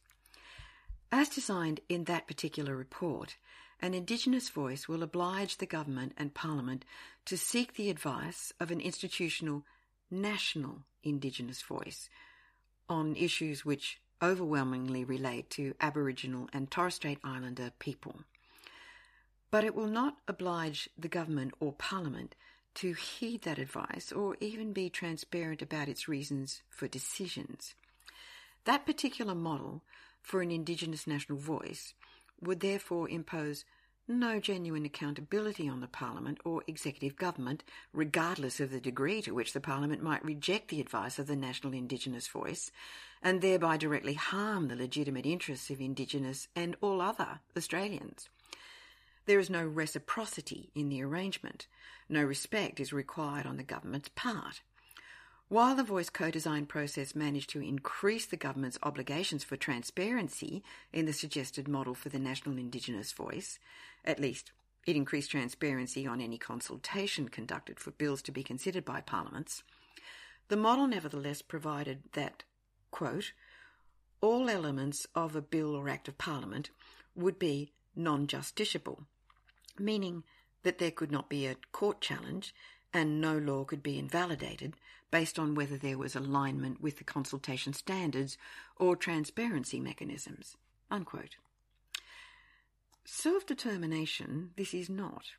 As 1.12 1.30
designed 1.30 1.80
in 1.90 2.04
that 2.06 2.28
particular 2.28 2.76
report, 2.76 3.36
an 3.82 3.94
Indigenous 3.94 4.50
voice 4.50 4.88
will 4.88 5.04
oblige 5.04 5.58
the 5.58 5.66
government 5.66 6.14
and 6.18 6.34
Parliament 6.34 6.86
to 7.26 7.38
seek 7.38 7.74
the 7.74 7.90
advice 7.90 8.54
of 8.60 8.72
an 8.72 8.80
institutional 8.80 9.66
national 10.12 10.84
Indigenous 11.04 11.62
voice 11.62 12.10
on 12.90 13.16
issues 13.16 13.66
which 13.66 14.02
overwhelmingly 14.22 15.04
relate 15.04 15.50
to 15.52 15.74
Aboriginal 15.80 16.50
and 16.52 16.70
Torres 16.70 16.96
Strait 16.96 17.20
Islander 17.24 17.72
people. 17.80 18.22
But 19.52 19.64
it 19.64 19.76
will 19.76 19.88
not 19.88 20.18
oblige 20.28 20.90
the 20.98 21.08
government 21.08 21.54
or 21.60 21.74
Parliament 21.74 22.36
to 22.80 22.94
heed 22.94 23.42
that 23.42 23.60
advice 23.60 24.10
or 24.12 24.38
even 24.40 24.72
be 24.72 24.90
transparent 24.90 25.62
about 25.62 25.90
its 25.90 26.08
reasons 26.08 26.62
for 26.70 26.88
decisions. 26.88 27.76
That 28.64 28.86
particular 28.86 29.36
model 29.36 29.84
for 30.22 30.42
an 30.42 30.50
Indigenous 30.50 31.06
national 31.06 31.40
voice 31.40 31.94
would 32.42 32.62
therefore 32.62 33.10
impose 33.10 33.66
no 34.08 34.40
genuine 34.40 34.86
accountability 34.86 35.68
on 35.68 35.82
the 35.82 35.88
Parliament 35.88 36.40
or 36.46 36.64
executive 36.68 37.18
government, 37.18 37.66
regardless 37.92 38.62
of 38.62 38.72
the 38.72 38.80
degree 38.80 39.22
to 39.22 39.34
which 39.34 39.52
the 39.52 39.60
Parliament 39.60 40.02
might 40.02 40.24
reject 40.24 40.70
the 40.70 40.80
advice 40.80 41.20
of 41.20 41.28
the 41.28 41.36
national 41.36 41.74
Indigenous 41.74 42.30
voice, 42.30 42.72
and 43.22 43.42
thereby 43.42 43.76
directly 43.76 44.14
harm 44.14 44.70
the 44.70 44.76
legitimate 44.76 45.26
interests 45.26 45.70
of 45.70 45.82
Indigenous 45.82 46.48
and 46.56 46.78
all 46.80 47.02
other 47.02 47.42
Australians. 47.58 48.30
There 49.30 49.38
is 49.38 49.52
no 49.52 49.64
reciprocity 49.64 50.72
in 50.74 50.90
the 50.90 51.04
arrangement. 51.04 51.68
No 52.10 52.24
respect 52.24 52.80
is 52.80 52.92
required 52.92 53.46
on 53.46 53.58
the 53.58 53.64
government's 53.64 54.10
part. 54.16 54.62
While 55.50 55.76
the 55.76 55.84
voice 55.84 56.10
co 56.10 56.32
design 56.32 56.66
process 56.66 57.14
managed 57.14 57.52
to 57.52 57.62
increase 57.62 58.26
the 58.26 58.38
government's 58.38 58.80
obligations 58.82 59.44
for 59.44 59.56
transparency 59.56 60.64
in 60.92 61.06
the 61.06 61.14
suggested 61.14 61.68
model 61.68 61.94
for 61.94 62.10
the 62.10 62.18
national 62.18 62.58
Indigenous 62.58 63.12
voice, 63.12 63.60
at 64.04 64.20
least 64.20 64.52
it 64.88 64.96
increased 64.96 65.30
transparency 65.30 66.08
on 66.08 66.22
any 66.22 66.40
consultation 66.40 67.30
conducted 67.30 67.80
for 67.80 67.92
bills 67.92 68.24
to 68.24 68.32
be 68.32 68.42
considered 68.42 68.84
by 68.84 69.00
parliaments, 69.00 69.62
the 70.48 70.58
model 70.58 70.88
nevertheless 70.88 71.44
provided 71.44 72.02
that, 72.14 72.46
quote, 72.90 73.34
all 74.22 74.50
elements 74.50 75.06
of 75.14 75.36
a 75.36 75.42
bill 75.44 75.76
or 75.76 75.88
act 75.88 76.08
of 76.08 76.18
parliament 76.18 76.72
would 77.14 77.38
be 77.38 77.74
non 77.96 78.26
justiciable 78.26 79.06
meaning 79.80 80.24
that 80.64 80.78
there 80.78 80.92
could 80.92 81.12
not 81.12 81.30
be 81.30 81.46
a 81.46 81.56
court 81.72 82.02
challenge 82.02 82.54
and 82.94 83.22
no 83.22 83.38
law 83.38 83.64
could 83.64 83.84
be 83.84 84.00
invalidated 84.00 84.76
based 85.12 85.40
on 85.40 85.56
whether 85.56 85.78
there 85.78 85.98
was 85.98 86.16
alignment 86.16 86.82
with 86.82 86.98
the 86.98 87.04
consultation 87.04 87.74
standards 87.74 88.38
or 88.76 88.96
transparency 88.96 89.80
mechanisms. 89.80 90.56
Unquote. 90.92 91.36
Self 93.06 93.46
determination, 93.46 94.52
this 94.56 94.74
is 94.74 94.90
not. 94.90 95.32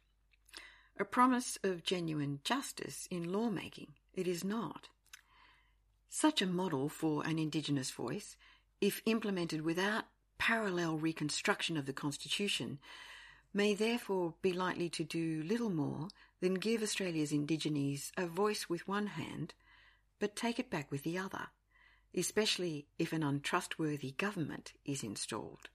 A 0.99 1.05
promise 1.05 1.59
of 1.63 1.85
genuine 1.85 2.41
justice 2.45 3.07
in 3.11 3.33
lawmaking, 3.33 3.93
it 4.15 4.27
is 4.27 4.45
not. 4.45 4.89
Such 6.09 6.43
a 6.43 6.47
model 6.47 6.89
for 6.89 7.25
an 7.25 7.39
Indigenous 7.39 7.91
voice, 7.91 8.37
if 8.81 9.01
implemented 9.07 9.63
without 9.63 10.05
parallel 10.39 10.97
reconstruction 10.97 11.77
of 11.77 11.87
the 11.87 11.93
Constitution 11.93 12.79
may 13.53 13.75
therefore 13.75 14.35
be 14.43 14.53
likely 14.53 14.89
to 14.89 15.05
do 15.05 15.43
little 15.43 15.71
more 15.71 16.09
than 16.41 16.55
give 16.55 16.83
Australia's 16.83 17.33
Indigenes 17.33 18.13
a 18.17 18.27
voice 18.27 18.69
with 18.69 18.89
one 18.89 19.09
hand, 19.09 19.55
but 20.19 20.37
take 20.37 20.59
it 20.59 20.71
back 20.71 20.91
with 20.91 21.03
the 21.03 21.19
other, 21.19 21.49
especially 22.15 22.87
if 22.99 23.13
an 23.13 23.23
untrustworthy 23.23 24.13
government 24.13 24.73
is 24.85 25.03
installed. 25.03 25.69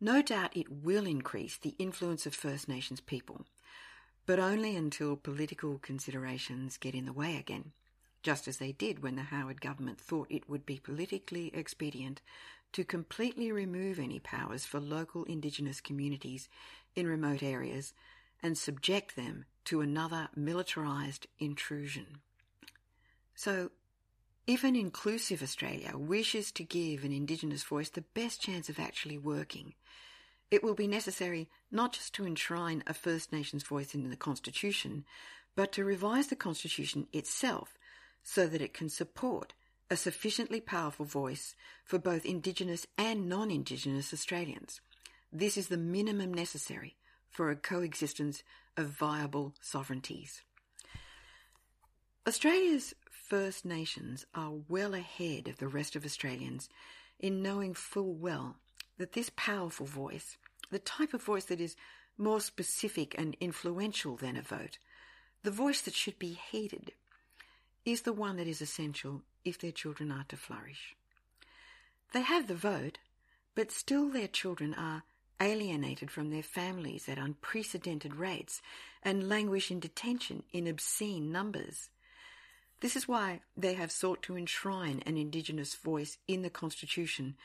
No 0.00 0.22
doubt 0.22 0.56
it 0.56 0.70
will 0.70 1.06
increase 1.06 1.58
the 1.58 1.74
influence 1.78 2.24
of 2.24 2.34
First 2.34 2.68
Nations 2.68 3.00
people, 3.00 3.44
but 4.24 4.38
only 4.38 4.74
until 4.74 5.16
political 5.16 5.78
considerations 5.78 6.78
get 6.78 6.94
in 6.94 7.04
the 7.04 7.12
way 7.12 7.36
again, 7.36 7.72
just 8.22 8.48
as 8.48 8.56
they 8.56 8.72
did 8.72 9.02
when 9.02 9.16
the 9.16 9.24
Howard 9.24 9.60
government 9.60 10.00
thought 10.00 10.26
it 10.30 10.48
would 10.48 10.64
be 10.64 10.78
politically 10.78 11.50
expedient 11.54 12.22
to 12.72 12.84
completely 12.84 13.50
remove 13.50 13.98
any 13.98 14.18
powers 14.18 14.64
for 14.64 14.80
local 14.80 15.24
Indigenous 15.24 15.80
communities 15.80 16.48
in 16.94 17.06
remote 17.06 17.42
areas 17.42 17.92
and 18.42 18.56
subject 18.56 19.16
them 19.16 19.44
to 19.64 19.80
another 19.80 20.28
militarised 20.36 21.26
intrusion. 21.38 22.20
So, 23.34 23.70
if 24.46 24.64
an 24.64 24.74
inclusive 24.74 25.42
Australia 25.42 25.92
wishes 25.94 26.50
to 26.52 26.64
give 26.64 27.04
an 27.04 27.12
Indigenous 27.12 27.62
voice 27.62 27.90
the 27.90 28.04
best 28.14 28.40
chance 28.40 28.68
of 28.68 28.78
actually 28.78 29.18
working, 29.18 29.74
it 30.50 30.64
will 30.64 30.74
be 30.74 30.88
necessary 30.88 31.48
not 31.70 31.92
just 31.92 32.14
to 32.14 32.26
enshrine 32.26 32.82
a 32.86 32.94
First 32.94 33.32
Nations 33.32 33.62
voice 33.62 33.94
in 33.94 34.10
the 34.10 34.16
Constitution, 34.16 35.04
but 35.54 35.72
to 35.72 35.84
revise 35.84 36.28
the 36.28 36.36
Constitution 36.36 37.06
itself 37.12 37.78
so 38.22 38.46
that 38.46 38.62
it 38.62 38.74
can 38.74 38.88
support 38.88 39.52
a 39.90 39.96
sufficiently 39.96 40.60
powerful 40.60 41.04
voice 41.04 41.56
for 41.84 41.98
both 41.98 42.24
Indigenous 42.24 42.86
and 42.96 43.28
non 43.28 43.50
Indigenous 43.50 44.12
Australians. 44.12 44.80
This 45.32 45.56
is 45.56 45.68
the 45.68 45.76
minimum 45.76 46.32
necessary 46.32 46.96
for 47.28 47.50
a 47.50 47.56
coexistence 47.56 48.42
of 48.76 48.86
viable 48.86 49.54
sovereignties. 49.60 50.42
Australia's 52.26 52.94
First 53.10 53.64
Nations 53.64 54.26
are 54.34 54.52
well 54.68 54.94
ahead 54.94 55.48
of 55.48 55.58
the 55.58 55.68
rest 55.68 55.96
of 55.96 56.04
Australians 56.04 56.68
in 57.18 57.42
knowing 57.42 57.74
full 57.74 58.14
well 58.14 58.56
that 58.98 59.12
this 59.12 59.30
powerful 59.36 59.86
voice, 59.86 60.36
the 60.70 60.78
type 60.78 61.14
of 61.14 61.22
voice 61.22 61.44
that 61.44 61.60
is 61.60 61.76
more 62.18 62.40
specific 62.40 63.14
and 63.18 63.36
influential 63.40 64.16
than 64.16 64.36
a 64.36 64.42
vote, 64.42 64.78
the 65.42 65.50
voice 65.50 65.80
that 65.82 65.94
should 65.94 66.18
be 66.18 66.38
heeded, 66.50 66.92
is 67.84 68.02
the 68.02 68.12
one 68.12 68.36
that 68.36 68.46
is 68.46 68.60
essential 68.60 69.22
if 69.44 69.58
their 69.58 69.72
children 69.72 70.10
are 70.10 70.24
to 70.28 70.36
flourish. 70.36 70.94
They 72.12 72.22
have 72.22 72.48
the 72.48 72.54
vote, 72.54 72.98
but 73.54 73.70
still 73.70 74.08
their 74.08 74.28
children 74.28 74.74
are 74.74 75.04
alienated 75.40 76.10
from 76.10 76.30
their 76.30 76.42
families 76.42 77.08
at 77.08 77.18
unprecedented 77.18 78.14
rates 78.14 78.60
and 79.02 79.28
languish 79.28 79.70
in 79.70 79.80
detention 79.80 80.42
in 80.52 80.66
obscene 80.66 81.32
numbers. 81.32 81.88
This 82.80 82.96
is 82.96 83.08
why 83.08 83.40
they 83.56 83.74
have 83.74 83.92
sought 83.92 84.22
to 84.22 84.36
enshrine 84.36 85.02
an 85.06 85.16
Indigenous 85.16 85.74
voice 85.74 86.18
in 86.26 86.42
the 86.42 86.50
Constitution 86.50 87.36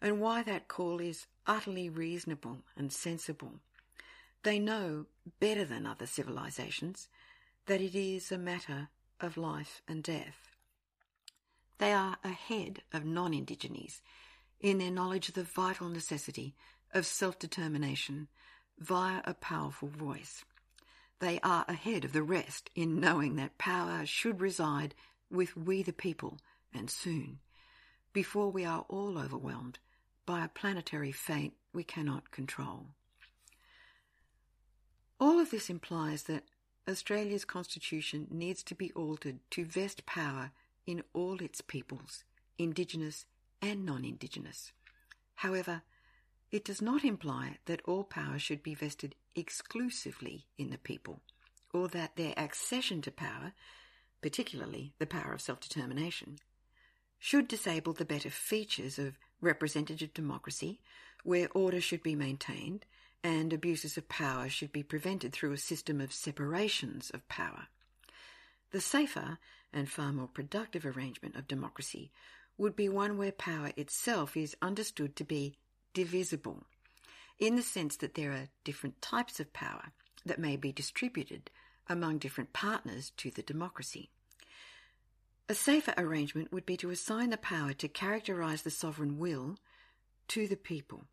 and 0.00 0.20
why 0.20 0.42
that 0.42 0.68
call 0.68 1.00
is 1.00 1.26
utterly 1.46 1.88
reasonable 1.88 2.58
and 2.76 2.92
sensible. 2.92 3.54
They 4.42 4.58
know, 4.58 5.06
better 5.38 5.64
than 5.64 5.86
other 5.86 6.06
civilizations, 6.06 7.08
that 7.66 7.80
it 7.80 7.94
is 7.94 8.32
a 8.32 8.38
matter 8.38 8.88
of 9.20 9.36
life 9.36 9.82
and 9.86 10.02
death. 10.02 10.51
They 11.82 11.94
are 11.94 12.16
ahead 12.22 12.82
of 12.92 13.04
non 13.04 13.32
Indigenes 13.32 14.02
in 14.60 14.78
their 14.78 14.92
knowledge 14.92 15.28
of 15.28 15.34
the 15.34 15.42
vital 15.42 15.88
necessity 15.88 16.54
of 16.94 17.04
self 17.04 17.40
determination 17.40 18.28
via 18.78 19.20
a 19.24 19.34
powerful 19.34 19.88
voice. 19.88 20.44
They 21.18 21.40
are 21.40 21.64
ahead 21.66 22.04
of 22.04 22.12
the 22.12 22.22
rest 22.22 22.70
in 22.76 23.00
knowing 23.00 23.34
that 23.34 23.58
power 23.58 24.06
should 24.06 24.40
reside 24.40 24.94
with 25.28 25.56
we 25.56 25.82
the 25.82 25.92
people, 25.92 26.38
and 26.72 26.88
soon, 26.88 27.40
before 28.12 28.52
we 28.52 28.64
are 28.64 28.86
all 28.88 29.18
overwhelmed 29.18 29.80
by 30.24 30.44
a 30.44 30.48
planetary 30.48 31.10
fate 31.10 31.54
we 31.72 31.82
cannot 31.82 32.30
control. 32.30 32.90
All 35.18 35.40
of 35.40 35.50
this 35.50 35.68
implies 35.68 36.22
that 36.24 36.44
Australia's 36.88 37.44
constitution 37.44 38.28
needs 38.30 38.62
to 38.62 38.76
be 38.76 38.92
altered 38.92 39.40
to 39.50 39.64
vest 39.64 40.06
power 40.06 40.52
in 40.86 41.02
all 41.12 41.40
its 41.40 41.60
peoples, 41.60 42.24
Indigenous 42.58 43.26
and 43.60 43.84
non 43.84 44.04
Indigenous. 44.04 44.72
However, 45.36 45.82
it 46.50 46.64
does 46.64 46.82
not 46.82 47.04
imply 47.04 47.58
that 47.64 47.82
all 47.86 48.04
power 48.04 48.38
should 48.38 48.62
be 48.62 48.74
vested 48.74 49.14
exclusively 49.34 50.46
in 50.58 50.70
the 50.70 50.78
people, 50.78 51.20
or 51.72 51.88
that 51.88 52.16
their 52.16 52.34
accession 52.36 53.00
to 53.02 53.10
power, 53.10 53.52
particularly 54.20 54.92
the 54.98 55.06
power 55.06 55.32
of 55.32 55.40
self 55.40 55.60
determination, 55.60 56.38
should 57.18 57.48
disable 57.48 57.92
the 57.92 58.04
better 58.04 58.30
features 58.30 58.98
of 58.98 59.18
representative 59.40 60.12
democracy, 60.12 60.80
where 61.24 61.48
order 61.54 61.80
should 61.80 62.02
be 62.02 62.14
maintained 62.14 62.84
and 63.24 63.52
abuses 63.52 63.96
of 63.96 64.08
power 64.08 64.48
should 64.48 64.72
be 64.72 64.82
prevented 64.82 65.32
through 65.32 65.52
a 65.52 65.58
system 65.58 66.00
of 66.00 66.12
separations 66.12 67.10
of 67.10 67.26
power. 67.28 67.68
The 68.72 68.80
safer 68.80 69.38
and 69.72 69.88
far 69.88 70.12
more 70.12 70.28
productive 70.28 70.84
arrangement 70.84 71.36
of 71.36 71.48
democracy 71.48 72.10
would 72.58 72.76
be 72.76 72.88
one 72.88 73.16
where 73.16 73.32
power 73.32 73.72
itself 73.76 74.36
is 74.36 74.56
understood 74.60 75.16
to 75.16 75.24
be 75.24 75.56
divisible 75.94 76.64
in 77.38 77.56
the 77.56 77.62
sense 77.62 77.96
that 77.96 78.14
there 78.14 78.32
are 78.32 78.48
different 78.64 79.00
types 79.02 79.40
of 79.40 79.52
power 79.52 79.92
that 80.24 80.38
may 80.38 80.56
be 80.56 80.72
distributed 80.72 81.50
among 81.88 82.18
different 82.18 82.52
partners 82.52 83.12
to 83.16 83.30
the 83.30 83.42
democracy. 83.42 84.10
A 85.48 85.54
safer 85.54 85.92
arrangement 85.98 86.52
would 86.52 86.64
be 86.64 86.76
to 86.78 86.90
assign 86.90 87.30
the 87.30 87.36
power 87.36 87.72
to 87.74 87.88
characterise 87.88 88.62
the 88.62 88.70
sovereign 88.70 89.18
will 89.18 89.56
to 90.28 90.46
the 90.46 90.56
people. 90.56 91.04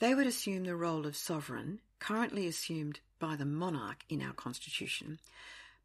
They 0.00 0.14
would 0.14 0.26
assume 0.26 0.64
the 0.64 0.76
role 0.76 1.06
of 1.06 1.16
sovereign, 1.16 1.80
currently 2.00 2.46
assumed 2.46 3.00
by 3.18 3.36
the 3.36 3.46
monarch 3.46 4.04
in 4.08 4.20
our 4.20 4.32
constitution, 4.32 5.20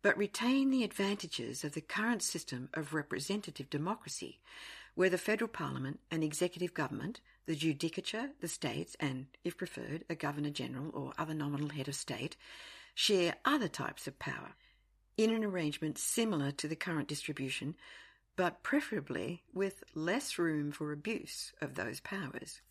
but 0.01 0.17
retain 0.17 0.69
the 0.69 0.83
advantages 0.83 1.63
of 1.63 1.73
the 1.73 1.81
current 1.81 2.21
system 2.21 2.69
of 2.73 2.93
representative 2.93 3.69
democracy, 3.69 4.39
where 4.95 5.09
the 5.09 5.17
federal 5.17 5.47
parliament 5.47 5.99
and 6.11 6.23
executive 6.23 6.73
government 6.73 7.21
the 7.49 7.55
judicature, 7.55 8.29
the 8.41 8.47
states, 8.47 8.95
and, 8.99 9.25
if 9.43 9.57
preferred, 9.57 10.05
a 10.07 10.13
governor 10.13 10.51
general 10.51 10.91
or 10.93 11.13
other 11.17 11.33
nominal 11.33 11.69
head 11.69 11.87
of 11.87 11.95
state, 11.95 12.37
share 12.93 13.37
other 13.43 13.67
types 13.67 14.05
of 14.05 14.19
power 14.19 14.53
in 15.17 15.31
an 15.31 15.43
arrangement 15.43 15.97
similar 15.97 16.51
to 16.51 16.67
the 16.67 16.75
current 16.75 17.07
distribution, 17.07 17.73
but 18.35 18.61
preferably 18.61 19.41
with 19.51 19.83
less 19.95 20.37
room 20.37 20.71
for 20.71 20.91
abuse 20.91 21.51
of 21.59 21.73
those 21.73 21.99
powers. 22.01 22.61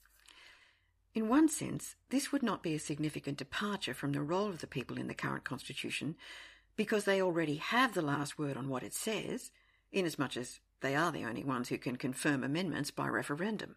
In 1.13 1.29
one 1.29 1.49
sense, 1.49 1.97
this 2.11 2.31
would 2.31 2.45
not 2.45 2.63
be 2.63 2.77
a 2.77 2.79
significant 2.79 3.37
departure 3.37 3.95
from 3.95 4.13
the 4.13 4.23
role 4.23 4.49
of 4.49 4.61
the 4.61 4.69
people 4.69 4.97
in 4.97 5.09
the 5.09 5.13
current 5.13 5.43
constitution, 5.43 6.15
because 6.79 7.05
they 7.05 7.21
already 7.21 7.57
have 7.57 7.93
the 7.93 8.01
last 8.01 8.39
word 8.39 8.57
on 8.57 8.69
what 8.69 8.85
it 8.85 8.95
says, 8.95 9.51
inasmuch 9.91 10.37
as 10.37 10.61
they 10.81 10.95
are 10.95 11.11
the 11.11 11.25
only 11.25 11.43
ones 11.43 11.69
who 11.69 11.77
can 11.77 11.97
confirm 11.97 12.45
amendments 12.45 12.93
by 12.93 13.09
referendum. 13.09 13.75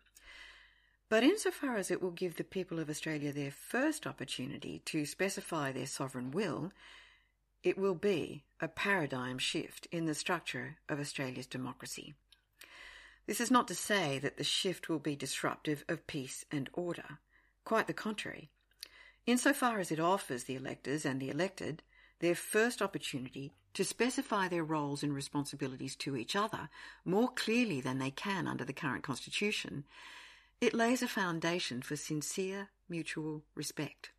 But 1.10 1.24
insofar 1.24 1.78
as 1.78 1.90
it 1.90 2.00
will 2.00 2.12
give 2.12 2.38
the 2.38 2.44
people 2.44 2.78
of 2.78 2.92
Australia 2.92 3.34
their 3.34 3.50
first 3.50 4.06
opportunity 4.06 4.84
to 4.86 5.08
specify 5.08 5.72
their 5.72 5.88
sovereign 5.88 6.30
will, 6.30 6.74
it 7.64 7.76
will 7.76 7.96
be 7.96 8.44
a 8.62 8.68
paradigm 8.68 9.40
shift 9.40 9.88
in 9.92 10.06
the 10.06 10.14
structure 10.14 10.78
of 10.88 11.00
Australia's 11.00 11.48
democracy. 11.48 12.14
This 13.26 13.42
is 13.42 13.50
not 13.50 13.68
to 13.70 13.76
say 13.76 14.20
that 14.20 14.38
the 14.38 14.44
shift 14.44 14.90
will 14.90 15.00
be 15.00 15.16
disruptive 15.16 15.84
of 15.90 16.06
peace 16.06 16.46
and 16.52 16.70
order. 16.74 17.18
Quite 17.66 17.88
the 17.88 17.94
contrary. 17.94 18.52
Insofar 19.26 19.80
as 19.80 19.92
it 19.92 20.00
offers 20.00 20.44
the 20.44 20.56
electors 20.56 21.04
and 21.04 21.20
the 21.20 21.32
elected 21.32 21.82
their 22.22 22.36
first 22.36 22.82
opportunity 22.82 23.52
to 23.74 23.84
specify 23.84 24.48
their 24.48 24.64
roles 24.64 25.04
and 25.04 25.14
responsibilities 25.14 25.96
to 25.98 26.16
each 26.16 26.36
other 26.36 26.70
more 27.04 27.30
clearly 27.30 27.82
than 27.82 28.00
they 28.00 28.12
can 28.12 28.48
under 28.48 28.64
the 28.64 28.74
current 28.74 29.04
constitution, 29.04 29.84
it 30.60 30.74
lays 30.74 31.02
a 31.02 31.08
foundation 31.08 31.82
for 31.82 31.96
sincere 31.96 32.70
mutual 32.88 33.44
respect. 33.56 34.12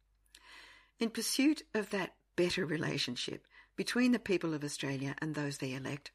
In 0.98 1.10
pursuit 1.10 1.62
of 1.74 1.90
that 1.90 2.14
better 2.36 2.66
relationship 2.66 3.46
between 3.76 4.12
the 4.12 4.18
people 4.18 4.54
of 4.54 4.64
Australia 4.64 5.14
and 5.20 5.34
those 5.34 5.58
they 5.58 5.74
elect, 5.74 6.10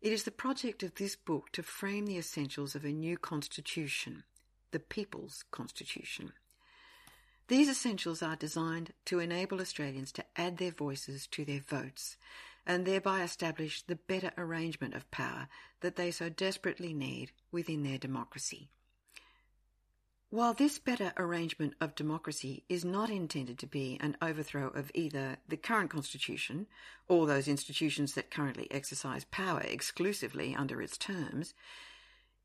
it 0.00 0.12
is 0.12 0.24
the 0.24 0.30
project 0.30 0.82
of 0.82 0.94
this 0.96 1.16
book 1.16 1.50
to 1.52 1.62
frame 1.62 2.06
the 2.06 2.18
essentials 2.18 2.74
of 2.74 2.84
a 2.84 2.92
new 2.92 3.16
constitution, 3.16 4.24
the 4.70 4.78
People's 4.78 5.44
Constitution. 5.50 6.32
These 7.48 7.68
essentials 7.68 8.22
are 8.22 8.36
designed 8.36 8.94
to 9.04 9.18
enable 9.18 9.60
Australians 9.60 10.12
to 10.12 10.24
add 10.36 10.56
their 10.56 10.70
voices 10.70 11.26
to 11.28 11.44
their 11.44 11.60
votes 11.60 12.16
and 12.66 12.86
thereby 12.86 13.22
establish 13.22 13.82
the 13.82 13.96
better 13.96 14.32
arrangement 14.38 14.94
of 14.94 15.10
power 15.10 15.48
that 15.80 15.96
they 15.96 16.10
so 16.10 16.30
desperately 16.30 16.94
need 16.94 17.32
within 17.52 17.82
their 17.82 17.98
democracy. 17.98 18.70
While 20.30 20.54
this 20.54 20.78
better 20.78 21.12
arrangement 21.16 21.74
of 21.80 21.94
democracy 21.94 22.64
is 22.68 22.84
not 22.84 23.10
intended 23.10 23.58
to 23.58 23.66
be 23.66 23.98
an 24.00 24.16
overthrow 24.20 24.68
of 24.68 24.90
either 24.94 25.36
the 25.46 25.56
current 25.56 25.90
constitution 25.90 26.66
or 27.06 27.26
those 27.26 27.46
institutions 27.46 28.14
that 28.14 28.30
currently 28.30 28.66
exercise 28.72 29.24
power 29.26 29.60
exclusively 29.60 30.54
under 30.56 30.82
its 30.82 30.96
terms, 30.96 31.54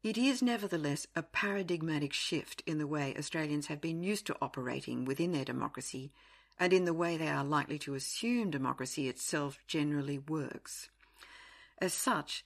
it 0.01 0.17
is 0.17 0.41
nevertheless 0.41 1.07
a 1.15 1.21
paradigmatic 1.21 2.13
shift 2.13 2.63
in 2.65 2.77
the 2.77 2.87
way 2.87 3.13
Australians 3.17 3.67
have 3.67 3.81
been 3.81 4.01
used 4.01 4.25
to 4.27 4.37
operating 4.41 5.03
within 5.03 5.33
their 5.33 5.43
democracy 5.43 6.11
and 6.57 6.71
in 6.71 6.85
the 6.85 6.93
way 6.93 7.17
they 7.17 7.27
are 7.27 7.43
likely 7.43 7.77
to 7.79 7.95
assume 7.95 8.49
democracy 8.49 9.09
itself 9.09 9.59
generally 9.67 10.17
works. 10.17 10.89
As 11.81 11.93
such, 11.93 12.45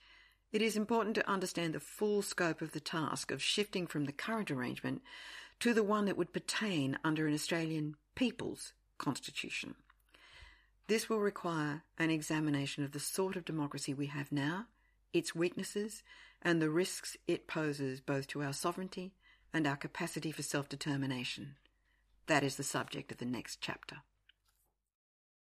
it 0.51 0.61
is 0.61 0.75
important 0.75 1.15
to 1.15 1.29
understand 1.29 1.73
the 1.73 1.79
full 1.79 2.21
scope 2.21 2.61
of 2.61 2.71
the 2.71 2.79
task 2.79 3.31
of 3.31 3.41
shifting 3.41 3.87
from 3.87 4.05
the 4.05 4.11
current 4.11 4.51
arrangement 4.51 5.01
to 5.59 5.73
the 5.73 5.83
one 5.83 6.05
that 6.05 6.17
would 6.17 6.33
pertain 6.33 6.97
under 7.03 7.27
an 7.27 7.33
Australian 7.33 7.95
People's 8.15 8.73
Constitution. 8.97 9.75
This 10.87 11.09
will 11.09 11.19
require 11.19 11.83
an 11.97 12.09
examination 12.09 12.83
of 12.83 12.91
the 12.91 12.99
sort 12.99 13.35
of 13.35 13.45
democracy 13.45 13.93
we 13.93 14.07
have 14.07 14.31
now, 14.31 14.65
its 15.11 15.33
weaknesses, 15.33 16.03
and 16.43 16.61
the 16.61 16.69
risks 16.69 17.17
it 17.25 17.47
poses 17.47 18.01
both 18.01 18.27
to 18.27 18.43
our 18.43 18.53
sovereignty 18.53 19.15
and 19.53 19.65
our 19.65 19.77
capacity 19.77 20.31
for 20.31 20.43
self 20.43 20.69
determination. 20.69 21.55
That 22.27 22.43
is 22.43 22.57
the 22.57 22.63
subject 22.63 23.11
of 23.11 23.17
the 23.17 23.25
next 23.25 23.59
chapter. 23.61 23.97